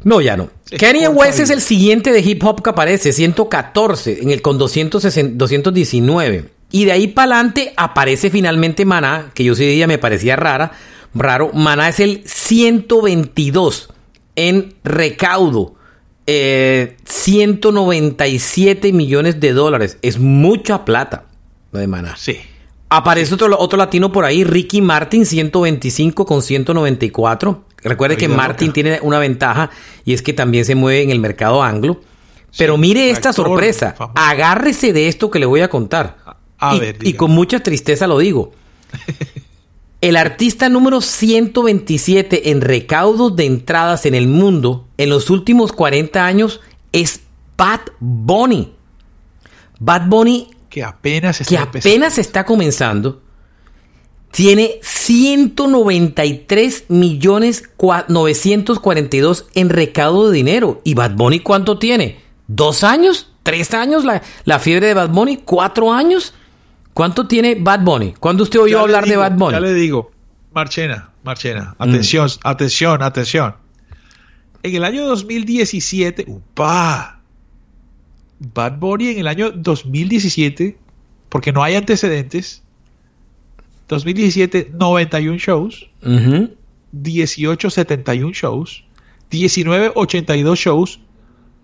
No, 0.04 0.20
ya 0.20 0.36
no. 0.36 0.50
Kanye 0.78 1.08
West 1.08 1.40
es 1.40 1.50
el 1.50 1.60
siguiente 1.60 2.12
de 2.12 2.20
hip 2.20 2.44
hop 2.44 2.62
que 2.62 2.70
aparece, 2.70 3.12
114, 3.12 4.22
en 4.22 4.30
el 4.30 4.40
con 4.42 4.58
219. 4.58 6.50
Y 6.72 6.86
de 6.86 6.92
ahí 6.92 7.08
para 7.08 7.36
adelante 7.36 7.74
aparece 7.76 8.30
finalmente 8.30 8.84
Maná, 8.84 9.30
que 9.34 9.44
yo 9.44 9.54
sí 9.54 9.64
día 9.66 9.86
me 9.86 9.98
parecía 9.98 10.34
rara, 10.36 10.72
raro. 11.14 11.52
Maná 11.52 11.90
es 11.90 12.00
el 12.00 12.22
122 12.24 13.90
en 14.36 14.74
recaudo. 14.82 15.74
197 16.24 18.88
eh, 18.88 18.92
millones 18.92 19.40
de 19.40 19.52
dólares. 19.52 19.98
Es 20.02 20.18
mucha 20.18 20.84
plata 20.84 21.24
lo 21.72 21.80
de 21.80 21.86
Maná. 21.86 22.16
Sí. 22.16 22.38
Aparece 22.94 23.33
otro, 23.33 23.59
otro 23.59 23.78
latino 23.78 24.12
por 24.12 24.26
ahí, 24.26 24.44
Ricky 24.44 24.83
Martin, 24.83 25.24
125 25.24 26.26
con 26.26 26.42
194. 26.42 27.64
Recuerde 27.83 28.18
que 28.18 28.28
Martin 28.28 28.70
tiene 28.70 29.00
una 29.00 29.18
ventaja 29.18 29.70
y 30.05 30.12
es 30.12 30.20
que 30.20 30.35
también 30.35 30.66
se 30.66 30.74
mueve 30.74 31.02
en 31.02 31.09
el 31.09 31.18
mercado 31.18 31.62
anglo. 31.62 32.02
Pero 32.59 32.76
mire 32.76 33.09
esta 33.09 33.33
sorpresa. 33.33 33.94
Agárrese 34.14 34.92
de 34.92 35.09
esto 35.09 35.31
que 35.31 35.38
le 35.38 35.46
voy 35.46 35.62
a 35.62 35.70
contar. 35.70 36.18
y, 37.00 37.09
y 37.09 37.12
con 37.14 37.31
mucha 37.31 37.61
tristeza 37.61 38.07
lo 38.07 38.18
digo. 38.18 38.52
El 40.02 40.16
artista 40.16 40.68
número 40.68 41.00
127 41.00 42.50
en 42.50 42.61
recaudos 42.61 43.37
de 43.37 43.46
entradas 43.46 44.05
en 44.05 44.16
el 44.16 44.26
mundo 44.26 44.88
en 44.98 45.09
los 45.09 45.31
últimos 45.31 45.72
40 45.72 46.26
años 46.26 46.61
es 46.90 47.20
Bad 47.57 47.81
Bunny. 48.00 48.74
Bad 49.78 50.09
Bunny 50.09 50.50
que 50.72 50.82
apenas 50.82 51.40
está, 51.42 51.50
que 51.50 51.58
apenas 51.58 52.16
está 52.16 52.46
comenzando, 52.46 53.20
tiene 54.30 54.78
193 54.80 56.87
millones 56.88 57.68
942 58.08 59.48
en 59.54 59.68
recaudo 59.68 60.30
de 60.30 60.37
dinero. 60.37 60.80
¿Y 60.82 60.94
Bad 60.94 61.11
Bunny 61.11 61.40
cuánto 61.40 61.78
tiene? 61.78 62.22
¿Dos 62.46 62.85
años? 62.85 63.30
¿Tres 63.42 63.74
años 63.74 64.06
la, 64.06 64.22
la 64.46 64.58
fiebre 64.61 64.87
de 64.87 64.94
Bad 64.94 65.11
Bunny? 65.11 65.42
¿Cuatro 65.44 65.92
años? 65.92 66.32
¿Cuánto 66.94 67.28
tiene 67.28 67.56
Bad 67.56 67.80
Bunny? 67.80 68.14
¿Cuándo 68.18 68.44
usted 68.44 68.61
oyó 68.61 68.80
hablar 68.80 69.04
de 69.04 69.18
Bad 69.18 69.32
Bunny? 69.32 69.52
Ya 69.52 69.61
le 69.61 69.74
digo, 69.74 70.11
Marchena, 70.54 71.11
Marchena, 71.22 71.76
atención, 71.78 72.28
mm. 72.28 72.48
atención, 72.48 73.02
atención. 73.02 73.56
En 74.62 74.74
el 74.74 74.85
año 74.85 75.04
2017, 75.04 76.24
upa, 76.28 77.20
Bad 78.55 78.78
Bunny 78.78 79.09
en 79.09 79.18
el 79.18 79.28
año 79.28 79.50
2017, 79.50 80.76
porque 81.28 81.52
no 81.52 81.62
hay 81.62 81.76
antecedentes, 81.76 82.62
2017 83.88 84.72
91 84.74 85.38
shows, 85.38 85.88
18 86.92 87.70
71 87.70 88.33
shows, 88.33 88.85
19 89.31 89.92
82 89.94 90.59
shows, 90.59 91.00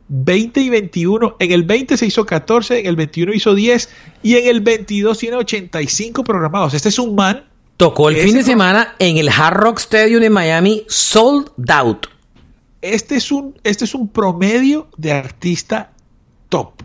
20 0.09 0.61
y 0.61 0.71
21, 0.71 1.37
en 1.39 1.53
el 1.53 1.63
20 1.65 1.97
se 1.97 2.07
hizo 2.07 2.25
14, 2.25 2.81
en 2.81 2.87
el 2.87 2.97
21 2.97 3.35
hizo 3.35 3.55
10 3.55 3.89
y 4.23 4.37
en 4.37 4.47
el 4.47 4.61
22 4.61 5.19
tiene 5.19 5.37
85 5.37 6.25
programados. 6.25 6.75
Este 6.75 6.89
es 6.89 6.99
un 6.99 7.15
man. 7.15 7.45
Tocó 7.77 8.09
el 8.09 8.17
fin 8.17 8.35
de 8.35 8.43
semana 8.43 8.97
en 8.99 9.19
el 9.19 9.29
Hard 9.29 9.57
Rock 9.57 9.79
Stadium 9.79 10.23
en 10.23 10.33
Miami, 10.33 10.85
sold 10.89 11.51
out. 11.71 12.07
Este 12.81 13.17
es 13.17 13.31
un, 13.31 13.59
este 13.65 13.85
es 13.85 13.95
un 13.95 14.09
promedio 14.09 14.89
de 14.97 15.13
artista 15.13 15.93
top. 16.49 16.83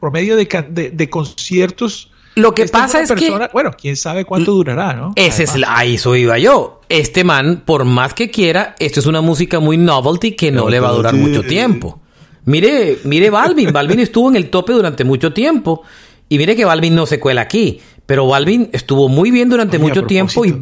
Promedio 0.00 0.36
de, 0.36 0.90
de, 0.92 1.10
conciertos. 1.10 2.10
Lo 2.36 2.54
que 2.54 2.66
pasa 2.66 3.02
es 3.02 3.10
que. 3.12 3.48
Bueno, 3.52 3.72
quién 3.76 3.96
sabe 3.96 4.24
cuánto 4.24 4.52
durará, 4.52 4.94
¿no? 4.94 5.12
Ese 5.16 5.44
es, 5.44 5.54
ahí 5.66 5.96
eso 5.96 6.14
iba 6.14 6.38
yo. 6.38 6.80
Este 6.88 7.24
man, 7.24 7.62
por 7.64 7.84
más 7.84 8.14
que 8.14 8.30
quiera, 8.30 8.76
esto 8.78 9.00
es 9.00 9.06
una 9.06 9.20
música 9.20 9.58
muy 9.58 9.76
novelty 9.76 10.32
que 10.32 10.52
no, 10.52 10.68
le 10.68 10.78
va 10.78 10.90
a 10.90 10.92
durar 10.92 11.14
mucho 11.14 11.42
tiempo. 11.42 12.00
Mire, 12.44 12.98
mire 13.04 13.30
Balvin. 13.30 13.72
Balvin 13.72 14.00
estuvo 14.00 14.28
en 14.28 14.36
el 14.36 14.50
tope 14.50 14.72
durante 14.72 15.04
mucho 15.04 15.32
tiempo. 15.32 15.82
Y 16.28 16.38
mire 16.38 16.54
que 16.54 16.64
Balvin 16.64 16.94
no 16.94 17.06
se 17.06 17.18
cuela 17.18 17.42
aquí. 17.42 17.80
Pero 18.06 18.26
Balvin 18.26 18.70
estuvo 18.72 19.08
muy 19.08 19.30
bien 19.30 19.48
durante 19.48 19.78
mucho 19.78 20.04
tiempo 20.04 20.44
y. 20.44 20.54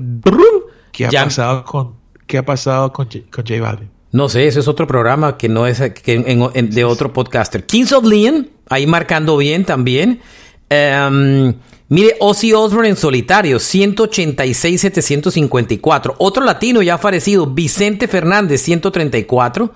¿Qué 0.92 1.06
ha 1.06 1.24
pasado 1.24 1.64
con, 1.64 1.94
qué 2.26 2.38
ha 2.38 2.44
pasado 2.44 2.90
con, 2.90 3.06
con 3.06 3.44
J 3.46 3.60
Balvin? 3.60 3.90
No 4.16 4.28
sé, 4.30 4.46
ese 4.46 4.60
es 4.60 4.68
otro 4.68 4.86
programa 4.86 5.36
que 5.36 5.50
no 5.50 5.66
es 5.66 5.78
de 5.78 6.84
otro 6.86 7.12
podcaster. 7.12 7.66
Kings 7.66 7.92
of 7.92 8.06
Leon, 8.06 8.48
ahí 8.70 8.86
marcando 8.86 9.36
bien 9.36 9.66
también. 9.66 10.22
Em, 10.70 11.52
mire, 11.90 12.16
Ozzy 12.20 12.54
Osbourne 12.54 12.88
en 12.88 12.96
solitario, 12.96 13.58
186-754. 13.58 16.14
Otro 16.16 16.46
latino 16.46 16.80
ya 16.80 16.96
fallecido, 16.96 17.46
Vicente 17.46 18.08
Fernández, 18.08 18.62
134. 18.62 19.74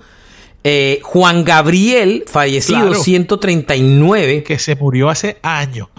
Eh, 0.63 0.99
Juan 1.03 1.43
Gabriel, 1.43 2.23
fallecido, 2.25 2.95
139. 2.95 4.41
Que 4.41 4.57
se 4.57 4.75
murió 4.75 5.11
hace 5.11 5.37
años. 5.43 5.89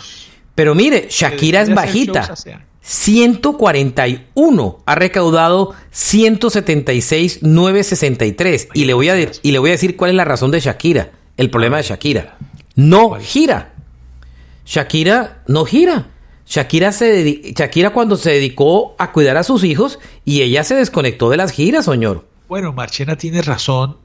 Pero 0.57 0.75
mire, 0.75 1.07
Shakira 1.09 1.63
es 1.63 1.73
bajita. 1.73 2.35
141 2.83 4.79
ha 4.85 4.95
recaudado 4.95 5.75
176,963. 5.91 8.69
Y 8.75 8.85
le, 8.85 8.93
voy 8.95 9.09
a, 9.09 9.19
y 9.19 9.53
le 9.53 9.59
voy 9.59 9.71
a 9.71 9.73
decir 9.73 9.97
cuál 9.97 10.11
es 10.11 10.17
la 10.17 10.25
razón 10.25 10.51
de 10.51 10.61
Shakira. 10.61 11.13
El 11.37 11.49
problema 11.49 11.79
de 11.79 11.85
Shakira. 11.85 12.37
No 12.75 13.17
gira. 13.21 13.73
Shakira 14.67 15.45
no 15.47 15.65
gira. 15.65 16.09
Shakira, 16.45 16.91
se 16.93 17.53
Shakira 17.57 17.91
cuando 17.91 18.17
se 18.17 18.33
dedicó 18.33 18.97
a 18.99 19.13
cuidar 19.13 19.37
a 19.37 19.45
sus 19.45 19.63
hijos 19.65 19.99
y 20.25 20.43
ella 20.43 20.65
se 20.65 20.75
desconectó 20.75 21.31
de 21.31 21.37
las 21.37 21.53
giras, 21.53 21.85
señor. 21.85 22.27
Bueno, 22.49 22.73
Marchena 22.73 23.15
tiene 23.17 23.43
razón. 23.43 23.97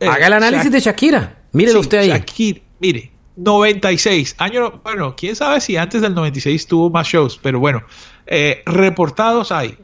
Eh, 0.00 0.06
Haga 0.06 0.28
el 0.28 0.32
análisis 0.32 0.70
de 0.70 0.78
Shakira. 0.80 1.42
Mírelo 1.52 1.80
usted 1.80 1.98
ahí. 1.98 2.08
Shakira, 2.08 2.60
mire, 2.78 3.10
96, 3.38 4.34
año, 4.38 4.80
bueno, 4.82 5.14
quién 5.16 5.36
sabe 5.36 5.60
si 5.60 5.76
antes 5.76 6.02
del 6.02 6.14
96 6.14 6.66
tuvo 6.66 6.90
más 6.90 7.06
shows, 7.06 7.38
pero 7.40 7.60
bueno, 7.60 7.84
eh, 8.26 8.62
reportados 8.66 9.52
hay. 9.52 9.78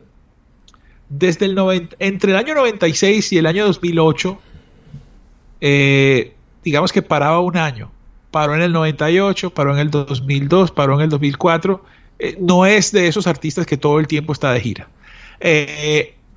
Desde 1.09 1.47
el 1.47 1.55
90, 1.55 1.95
entre 2.01 2.33
el 2.33 2.37
año 2.37 2.55
96 2.57 3.33
y 3.33 3.39
el 3.39 3.47
año 3.47 3.67
2008, 3.67 4.39
eh, 5.61 6.35
digamos 6.65 6.93
que 6.93 7.03
paraba 7.03 7.39
un 7.41 7.57
año. 7.57 7.93
Paró 8.33 8.57
en 8.57 8.63
el 8.63 8.73
98, 8.73 9.51
paró 9.51 9.73
en 9.73 9.79
el 9.79 9.91
2002, 9.91 10.73
paró 10.73 10.97
en 10.97 11.03
el 11.03 11.09
2004. 11.11 11.85
Eh, 12.19 12.37
no 12.41 12.67
es 12.67 12.91
de 12.91 13.07
esos 13.07 13.29
artistas 13.29 13.67
que 13.67 13.77
todo 13.77 14.01
el 14.01 14.09
tiempo 14.09 14.33
está 14.33 14.53
de 14.53 14.61
gira. 14.61 14.89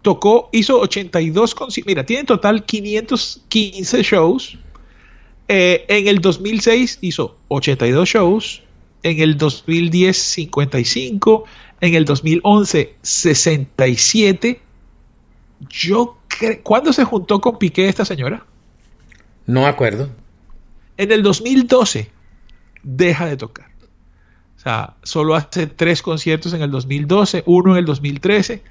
tocó, 0.03 0.49
hizo 0.51 0.79
82, 0.81 1.55
mira, 1.83 2.05
tiene 2.05 2.19
en 2.19 2.25
total 2.27 2.63
515 2.63 4.03
shows 4.03 4.59
eh, 5.47 5.85
en 5.87 6.07
el 6.07 6.19
2006 6.19 6.99
hizo 7.01 7.37
82 7.47 8.09
shows, 8.09 8.63
en 9.03 9.19
el 9.19 9.37
2010 9.37 10.17
55, 10.17 11.45
en 11.81 11.93
el 11.93 12.05
2011 12.05 12.95
67. 13.01 14.61
Yo 15.69 16.17
¿Cuándo 16.63 16.93
se 16.93 17.03
juntó 17.03 17.41
con 17.41 17.57
Piqué 17.57 17.89
esta 17.89 18.05
señora? 18.05 18.45
No 19.45 19.61
me 19.61 19.67
acuerdo. 19.67 20.09
En 20.97 21.11
el 21.11 21.23
2012 21.23 22.11
deja 22.83 23.25
de 23.25 23.37
tocar. 23.37 23.67
O 24.57 24.59
sea, 24.59 24.95
solo 25.03 25.35
hace 25.35 25.67
tres 25.67 26.01
conciertos 26.01 26.53
en 26.53 26.61
el 26.61 26.71
2012, 26.71 27.43
uno 27.45 27.73
en 27.73 27.77
el 27.77 27.85
2013 27.85 28.63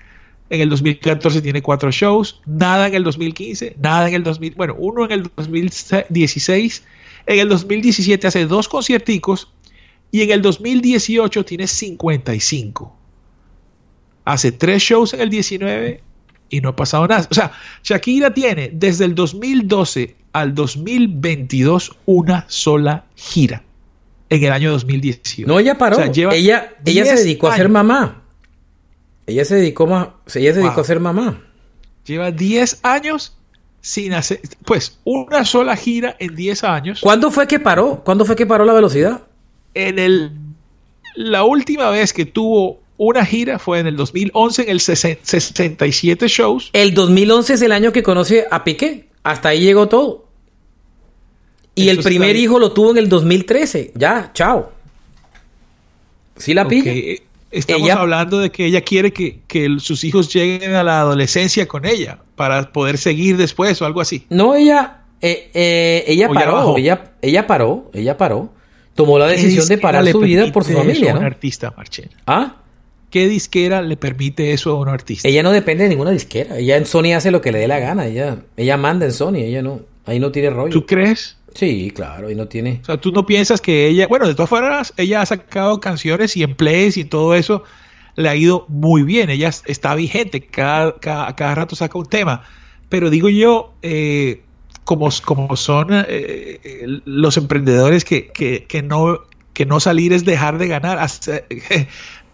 en 0.51 0.61
el 0.61 0.69
2014 0.69 1.43
tiene 1.43 1.63
cuatro 1.63 1.91
shows, 1.91 2.41
nada 2.47 2.87
en 2.87 2.95
el 2.95 3.05
2015, 3.05 3.77
nada 3.81 4.09
en 4.09 4.15
el 4.15 4.23
2000, 4.23 4.55
bueno, 4.55 4.77
uno 4.79 5.05
en 5.05 5.13
el 5.13 5.31
2016, 5.37 6.85
en 7.27 7.39
el 7.39 7.49
2017 7.49 8.27
hace 8.27 8.47
dos 8.47 8.69
concierticos 8.69 9.53
y 10.13 10.23
en 10.23 10.31
el 10.31 10.43
2018 10.43 11.45
tiene 11.45 11.67
55. 11.67 12.97
Hace 14.25 14.53
tres 14.53 14.83
shows 14.83 15.15
en 15.15 15.21
el 15.21 15.31
19 15.31 16.01
y 16.49 16.61
no 16.61 16.71
ha 16.71 16.77
pasado 16.77 17.07
nada. 17.07 17.27
O 17.31 17.35
sea, 17.35 17.53
Shakira 17.83 18.33
tiene 18.33 18.71
desde 18.73 19.05
el 19.05 19.15
2012 19.15 20.17
al 20.33 20.55
2022 20.55 21.97
una 22.07 22.45
sola 22.49 23.05
gira. 23.15 23.63
en 24.29 24.43
el 24.43 24.53
año 24.53 24.73
2018. 24.73 25.47
No, 25.47 25.59
ella 25.59 25.79
paró. 25.79 25.99
ella 26.01 26.31
ella 26.33 27.05
se 27.05 27.17
dedicó 27.17 27.49
a 27.49 27.57
ser 27.57 27.69
mamá. 27.69 28.26
Ella 29.27 29.45
se 29.45 29.57
dedicó, 29.57 29.87
ella 30.35 30.55
se 30.55 30.61
dedicó 30.61 30.81
a 30.81 30.85
ser 30.85 31.01
mamá. 31.01 31.43
Lleva 32.05 32.31
10 32.31 32.81
años 32.83 33.37
sin 33.81 34.15
hacer, 34.15 34.41
pues, 34.65 34.99
una 35.05 35.45
sola 35.45 35.77
gira 35.77 36.17
en 36.19 36.35
10 36.35 36.65
años. 36.65 37.01
¿Cuándo 37.01 37.31
fue 37.31 37.47
que 37.47 37.59
paró? 37.59 38.03
¿Cuándo 38.05 38.25
fue 38.25 38.37
que 38.37 38.47
paró 38.47 38.65
la 38.65 38.73
velocidad? 38.73 39.23
En 39.75 39.99
el, 39.99 40.33
la 41.15 41.45
última 41.45 41.91
vez 41.91 42.13
que 42.13 42.25
tuvo 42.25 42.81
una 42.97 43.25
gira 43.27 43.59
fue 43.59 43.81
en 43.81 43.89
el 43.89 43.97
2011 43.97 44.63
en 44.63 44.69
el 44.71 44.81
67 44.81 46.29
shows. 46.29 46.71
El 46.73 46.95
2011 46.95 47.55
es 47.55 47.63
el 47.63 47.73
año 47.73 47.93
que 47.93 48.03
conoce 48.03 48.47
a 48.51 48.65
Piqué. 48.65 49.09
Hasta 49.23 49.51
ahí 49.51 49.61
llegó 49.61 49.89
todo. 49.89 50.27
Y 51.75 51.91
el 51.91 52.03
primer 52.03 52.37
hijo 52.37 52.59
lo 52.59 52.73
tuvo 52.73 52.93
en 52.93 52.99
el 52.99 53.09
2013. 53.09 53.93
Ya, 53.95 54.31
chao. 54.33 54.73
¿Sí 56.37 56.55
la 56.55 56.67
pilla? 56.67 56.93
Estamos 57.59 57.91
hablando 57.91 58.39
de 58.39 58.51
que 58.51 58.67
ella 58.67 58.81
quiere 58.83 59.13
que, 59.13 59.77
sus 59.79 60.05
hijos 60.05 60.33
lleguen 60.33 60.75
a 60.75 60.83
la 60.83 61.01
adolescencia 61.01 61.67
con 61.67 61.85
ella 61.85 62.19
para 62.35 62.73
poder 62.73 62.99
seguir 62.99 63.37
después 63.37 63.81
o 63.81 63.87
algo 63.87 64.01
así. 64.01 64.27
No, 64.29 64.55
ella, 64.55 65.05
eh, 65.23 65.51
eh, 65.55 66.05
ella 66.07 66.29
paró, 66.29 66.77
ella, 66.77 67.13
ella 67.23 67.47
paró, 67.47 67.91
ella 67.95 68.17
paró. 68.17 68.53
Tomó 68.95 69.19
la 69.19 69.27
decisión 69.27 69.67
de 69.69 69.79
parar 69.79 70.07
su 70.07 70.21
vida 70.21 70.51
por 70.53 70.65
su 70.65 70.73
familia. 70.73 71.13
¿no? 71.13 71.21
un 71.21 71.27
artista, 71.27 71.73
Marchena. 71.77 72.11
¿Ah? 72.27 72.57
¿Qué 73.11 73.29
disquera 73.29 73.83
le 73.83 73.97
permite 73.97 74.53
eso 74.53 74.71
a 74.73 74.81
un 74.81 74.89
artista? 74.89 75.29
Ella 75.29 75.43
no 75.43 75.53
depende 75.53 75.85
de 75.85 75.91
ninguna 75.91 76.11
disquera. 76.11 76.59
Ella 76.59 76.77
en 76.77 76.87
Sony 76.87 77.15
hace 77.15 77.31
lo 77.31 77.41
que 77.41 77.53
le 77.53 77.59
dé 77.59 77.69
la 77.69 77.79
gana. 77.79 78.07
Ella, 78.07 78.39
ella 78.57 78.77
manda 78.77 79.07
en 79.07 79.13
Sony. 79.13 79.37
Ella 79.37 79.63
no. 79.63 79.81
Ahí 80.07 80.19
no 80.19 80.33
tiene 80.33 80.51
rollo. 80.51 80.73
¿Tú 80.73 80.87
crees? 80.87 81.37
Sí, 81.57 81.91
claro, 81.91 82.29
ahí 82.29 82.35
no 82.35 82.49
tiene. 82.49 82.81
O 82.83 82.85
sea, 82.85 82.99
tú 82.99 83.13
no 83.13 83.25
piensas 83.25 83.63
que 83.63 83.89
ella, 83.89 84.07
bueno, 84.09 84.27
de 84.27 84.35
todas 84.35 84.51
formas, 84.51 84.93
ella 84.99 85.23
ha 85.23 85.27
sacado 85.27 85.81
canciones 85.81 86.37
y 86.37 86.43
en 86.43 86.55
plays 86.55 86.99
y 86.99 87.05
todo 87.07 87.35
eso 87.35 87.65
le 88.15 88.29
ha 88.29 88.37
ido 88.37 88.67
muy 88.69 89.05
bien. 89.05 89.31
Ella 89.31 89.49
está 89.49 89.95
vigente, 89.95 90.43
cada, 90.43 90.99
cada, 90.99 91.55
rato 91.55 91.75
saca 91.75 91.99
un 91.99 92.07
tema. 92.07 92.43
Pero 92.91 93.09
digo 93.09 93.31
yo, 93.31 93.73
eh, 93.81 94.43
como, 94.85 95.09
como 95.25 95.57
son 95.57 95.89
eh, 95.93 97.01
los 97.07 97.39
emprendedores 97.39 98.05
que, 98.05 98.29
que, 98.29 98.83
no, 98.83 99.23
que 99.55 99.65
no 99.65 99.81
salir 99.81 100.13
es 100.13 100.27
dejar 100.27 100.59
de 100.59 100.69
ganar, 100.69 100.99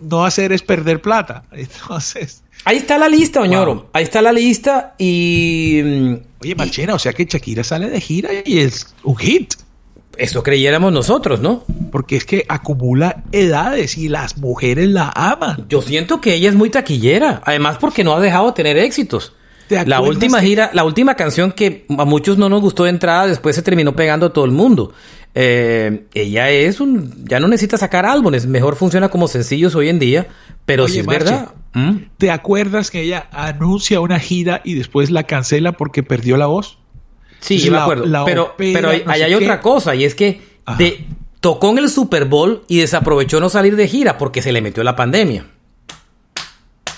no 0.01 0.25
hacer 0.25 0.51
es 0.51 0.63
perder 0.63 1.01
plata. 1.01 1.45
Entonces. 1.53 2.43
Ahí 2.65 2.77
está 2.77 2.99
la 2.99 3.09
lista, 3.09 3.41
Oñoro. 3.41 3.89
Ahí 3.93 4.03
está 4.03 4.21
la 4.21 4.33
lista 4.33 4.95
y. 4.99 5.81
Oye, 6.43 6.57
Marchena, 6.57 6.95
o 6.95 6.99
sea 6.99 7.13
que 7.13 7.25
Shakira 7.25 7.63
sale 7.63 7.89
de 7.89 8.01
gira 8.01 8.31
y 8.45 8.59
es 8.59 8.95
un 9.05 9.17
hit. 9.17 9.55
Eso 10.19 10.43
creyéramos 10.43 10.93
nosotros, 10.93 11.41
¿no? 11.41 11.65
Porque 11.93 12.17
es 12.17 12.25
que 12.25 12.45
acumula 12.49 13.23
edades 13.31 13.97
y 13.97 14.09
las 14.09 14.37
mujeres 14.39 14.89
la 14.89 15.13
aman. 15.15 15.67
Yo 15.69 15.81
siento 15.81 16.21
que 16.21 16.35
ella 16.35 16.49
es 16.49 16.55
muy 16.55 16.69
taquillera. 16.69 17.43
Además, 17.45 17.79
porque 17.81 18.03
no 18.03 18.13
ha 18.13 18.21
dejado 18.21 18.49
de 18.49 18.53
tener 18.53 18.77
éxitos. 18.77 19.35
La 19.87 20.01
última 20.01 20.41
gira, 20.41 20.71
la 20.75 20.85
última 20.85 21.15
canción 21.15 21.53
que 21.53 21.87
a 21.97 22.05
muchos 22.05 22.37
no 22.37 22.49
nos 22.49 22.61
gustó 22.61 22.85
de 22.85 22.91
entrada, 22.91 23.27
después 23.27 23.57
se 23.57 23.63
terminó 23.63 23.95
pegando 23.95 24.27
a 24.27 24.33
todo 24.33 24.45
el 24.45 24.51
mundo. 24.51 24.93
Eh, 25.35 26.05
ella 26.15 26.51
es 26.51 26.81
un. 26.81 27.25
Ya 27.27 27.41
no 27.41 27.49
necesita 27.49 27.79
sacar 27.79 28.05
álbumes, 28.05 28.47
mejor 28.47 28.77
funciona 28.77 29.09
como 29.09 29.29
sencillos 29.29 29.75
hoy 29.75 29.89
en 29.89 29.99
día, 29.99 30.29
pero 30.67 30.89
si 30.89 31.01
es 31.01 31.07
verdad. 31.07 31.53
¿Mm? 31.75 31.97
¿Te 32.19 32.31
acuerdas 32.31 32.91
que 32.91 33.01
ella 33.01 33.29
anuncia 33.33 34.01
una 34.01 34.19
gira 34.19 34.61
y 34.63 34.75
después 34.75 35.11
la 35.11 35.23
cancela 35.23 35.73
porque 35.73 36.03
perdió 36.03 36.37
la 36.37 36.47
voz? 36.47 36.79
Sí, 37.41 37.59
yo 37.59 37.73
me 37.73 37.79
acuerdo. 37.79 38.25
pero 38.27 38.55
pero 38.57 38.91
hay, 38.91 39.03
hay 39.07 39.35
otra 39.35 39.61
cosa, 39.61 39.95
y 39.95 40.05
es 40.05 40.15
que 40.15 40.43
de, 40.79 41.07
tocó 41.41 41.71
en 41.71 41.79
el 41.79 41.89
Super 41.89 42.27
Bowl 42.27 42.63
y 42.69 42.79
desaprovechó 42.79 43.41
no 43.41 43.49
salir 43.49 43.75
de 43.77 43.89
gira 43.89 44.19
porque 44.19 44.43
se 44.43 44.53
le 44.53 44.61
metió 44.61 44.85
la 44.85 44.97
pandemia. 44.97 45.47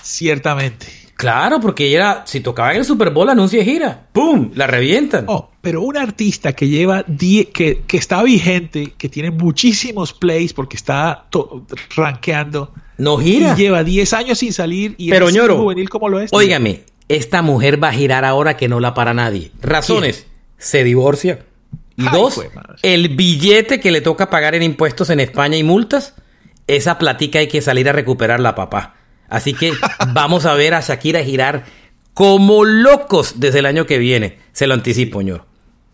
Ciertamente. 0.03 1.04
Claro, 1.15 1.61
porque 1.61 1.87
ella, 1.87 2.23
si 2.25 2.41
tocaba 2.41 2.71
en 2.71 2.79
el 2.79 2.85
Super 2.85 3.09
Bowl, 3.09 3.29
anuncia 3.29 3.63
gira. 3.63 4.07
¡Pum! 4.11 4.51
La 4.53 4.67
revientan. 4.67 5.25
Oh, 5.27 5.49
pero 5.61 5.81
un 5.81 5.97
artista 5.97 6.53
que 6.53 6.67
lleva, 6.67 7.05
que, 7.05 7.83
que 7.87 7.97
está 7.97 8.21
vigente, 8.21 8.93
que 8.97 9.07
tiene 9.07 9.31
muchísimos 9.31 10.13
plays 10.13 10.53
porque 10.53 10.75
está 10.75 11.27
rankeando. 11.95 12.73
No 12.97 13.17
gira. 13.17 13.53
Y 13.53 13.61
lleva 13.61 13.83
10 13.83 14.13
años 14.13 14.39
sin 14.39 14.51
salir 14.51 14.95
y 14.97 15.09
pero, 15.09 15.29
es 15.29 15.39
juvenil 15.39 15.89
como 15.89 16.09
lo 16.09 16.19
es. 16.19 16.33
Óigame, 16.33 16.83
esta 17.07 17.41
mujer 17.41 17.81
va 17.81 17.89
a 17.89 17.93
girar 17.93 18.25
ahora 18.25 18.57
que 18.57 18.67
no 18.67 18.81
la 18.81 18.93
para 18.93 19.13
nadie. 19.13 19.51
Razones. 19.61 20.27
Se 20.57 20.83
divorcia. 20.83 21.45
Y 21.97 22.09
dos, 22.09 22.41
el 22.81 23.15
billete 23.15 23.79
que 23.79 23.89
le 23.89 24.01
toca 24.01 24.29
pagar 24.29 24.53
en 24.53 24.63
impuestos 24.63 25.09
en 25.09 25.21
España 25.21 25.55
y 25.55 25.63
multas, 25.63 26.13
esa 26.67 26.97
platica 26.97 27.39
hay 27.39 27.47
que 27.47 27.61
salir 27.61 27.87
a 27.87 27.93
recuperarla, 27.93 28.53
papá. 28.53 28.95
Así 29.29 29.53
que 29.53 29.73
vamos 30.13 30.45
a 30.45 30.53
ver 30.53 30.73
a 30.73 30.81
Shakira 30.81 31.23
girar 31.23 31.65
como 32.13 32.63
locos 32.63 33.35
desde 33.39 33.59
el 33.59 33.65
año 33.65 33.85
que 33.85 33.97
viene. 33.97 34.39
Se 34.53 34.67
lo 34.67 34.73
anticipo, 34.73 35.19
señor. 35.19 35.45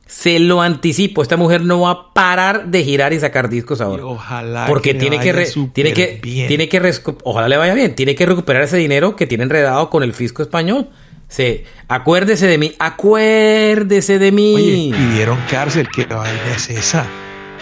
Se 0.06 0.40
lo 0.40 0.62
anticipo. 0.62 1.22
Esta 1.22 1.38
mujer 1.38 1.64
no 1.64 1.82
va 1.82 1.92
a 1.92 2.14
parar 2.14 2.68
de 2.68 2.84
girar 2.84 3.14
y 3.14 3.20
sacar 3.20 3.50
discos 3.50 3.82
ahora. 3.82 4.06
ojalá. 4.06 4.66
Porque 4.68 4.94
tiene, 4.94 5.20
que 5.20 5.34
tiene 5.74 5.94
que 5.94 6.20
tiene 6.22 6.70
que 6.70 6.94
ojalá 7.24 7.48
le 7.48 7.58
vaya 7.58 7.74
bien. 7.74 7.96
Tiene 7.96 8.14
que 8.14 8.26
recuperar 8.26 8.64
ese 8.64 8.78
dinero 8.78 9.16
que 9.16 9.26
tiene 9.26 9.46
enredado 9.46 9.90
con 9.90 10.04
el 10.04 10.14
fisco 10.14 10.44
español. 10.44 10.90
Se, 11.28 11.64
acuérdese 11.88 12.46
de 12.46 12.58
mí, 12.58 12.74
acuérdese 12.78 14.20
de 14.20 14.34
mí. 14.34 14.54
Oye, 14.54 14.98
pidieron 14.98 15.40
cárcel, 15.50 15.88
¿qué 15.88 16.06
vaina 16.06 16.56
es 16.56 16.70
esa? 16.70 17.06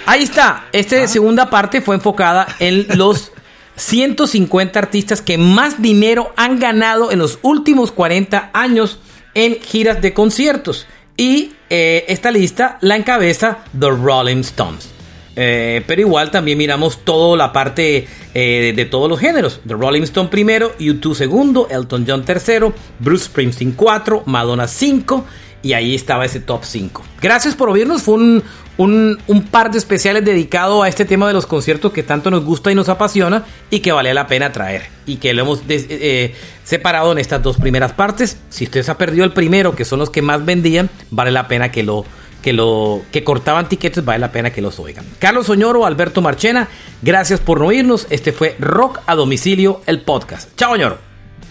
Ahí 0.08 0.24
está. 0.24 0.66
Esta 0.74 1.04
ah. 1.04 1.08
segunda 1.08 1.52
parte 1.52 1.80
fue 1.82 1.96
enfocada 1.96 2.48
en 2.60 2.88
los 2.98 3.32
150 3.80 4.78
artistas 4.78 5.22
que 5.22 5.38
más 5.38 5.82
dinero 5.82 6.34
han 6.36 6.60
ganado 6.60 7.12
en 7.12 7.20
los 7.20 7.40
últimos 7.42 7.92
40 7.92 8.52
años 8.54 9.00
en 9.34 9.60
giras 9.62 10.02
de 10.02 10.14
conciertos. 10.14 10.86
Y 11.18 11.54
eh, 11.70 12.06
esta 12.08 12.32
lista 12.32 12.78
la 12.82 12.96
encabeza 12.96 13.60
The 13.78 13.90
Rolling 13.90 14.42
Stones. 14.42 14.90
Eh, 15.36 15.84
pero 15.88 16.02
igual 16.02 16.32
también 16.32 16.58
miramos 16.58 17.06
toda 17.06 17.38
la 17.38 17.54
parte 17.54 18.08
eh, 18.34 18.74
de, 18.76 18.86
todos 18.86 19.10
los 19.10 19.20
géneros. 19.20 19.62
The 19.66 19.74
Rolling 19.74 20.02
Stone 20.04 20.30
primero, 20.30 20.76
U2 20.78 21.14
segundo, 21.14 21.68
Elton 21.70 22.06
John 22.08 22.26
tercero, 22.26 22.74
Bruce 23.00 23.26
Springsteen 23.26 23.72
4, 23.72 24.24
Madonna 24.26 24.68
5 24.68 25.26
y 25.62 25.74
ahí 25.74 25.96
estaba 25.96 26.26
ese 26.26 26.40
top 26.40 26.64
5. 26.64 27.04
Gracias 27.22 27.56
por 27.56 27.70
oírnos, 27.70 28.02
fue 28.02 28.16
un, 28.16 28.44
un, 28.80 29.48
par 29.52 29.72
de 29.72 29.78
especiales 29.78 30.24
dedicado 30.24 30.84
a 30.84 30.88
este 30.90 31.04
tema 31.04 31.28
de 31.28 31.34
los 31.34 31.46
conciertos 31.46 31.92
que 31.92 32.02
tanto 32.02 32.32
nos 32.32 32.46
gusta 32.46 32.72
y 32.72 32.76
nos 32.76 32.88
apasiona 32.88 33.44
y 33.70 33.82
que 33.82 33.92
vale 33.92 34.14
la 34.14 34.28
pena 34.28 34.52
traer. 34.52 34.84
Y 35.06 35.18
que 35.18 35.34
lo 35.34 35.44
hemos 35.44 35.62
eh, 35.68 36.34
separado 36.64 37.12
en 37.12 37.18
estas 37.18 37.44
dos 37.44 37.58
primeras 37.58 37.92
partes. 37.92 38.38
Si 38.50 38.64
usted 38.64 38.84
se 38.84 38.92
ha 38.92 38.98
perdido 38.98 39.26
el 39.26 39.34
primero, 39.34 39.76
que 39.76 39.84
son 39.84 40.00
los 40.00 40.10
que 40.10 40.22
más 40.22 40.46
vendían, 40.46 40.90
vale 41.12 41.32
la 41.32 41.48
pena 41.48 41.72
que 41.72 41.84
lo 41.84 42.06
que 42.42 42.54
lo 42.54 43.02
que 43.12 43.26
cortaban 43.26 43.68
tiquetes, 43.68 44.06
vale 44.06 44.20
la 44.20 44.32
pena 44.32 44.52
que 44.52 44.62
los 44.62 44.80
oigan. 44.80 45.06
Carlos 45.20 45.48
Soñoro, 45.48 45.86
Alberto 45.86 46.22
Marchena, 46.22 46.70
gracias 47.02 47.42
por 47.42 47.62
oírnos. 47.62 48.08
Este 48.10 48.32
fue 48.32 48.56
Rock 48.60 49.02
a 49.08 49.16
domicilio, 49.16 49.82
el 49.88 50.02
podcast. 50.02 50.56
Chao, 50.56 50.72
Soñoro. 50.72 51.00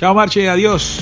Chao, 0.00 0.14
Marche, 0.14 0.48
adiós. 0.48 0.98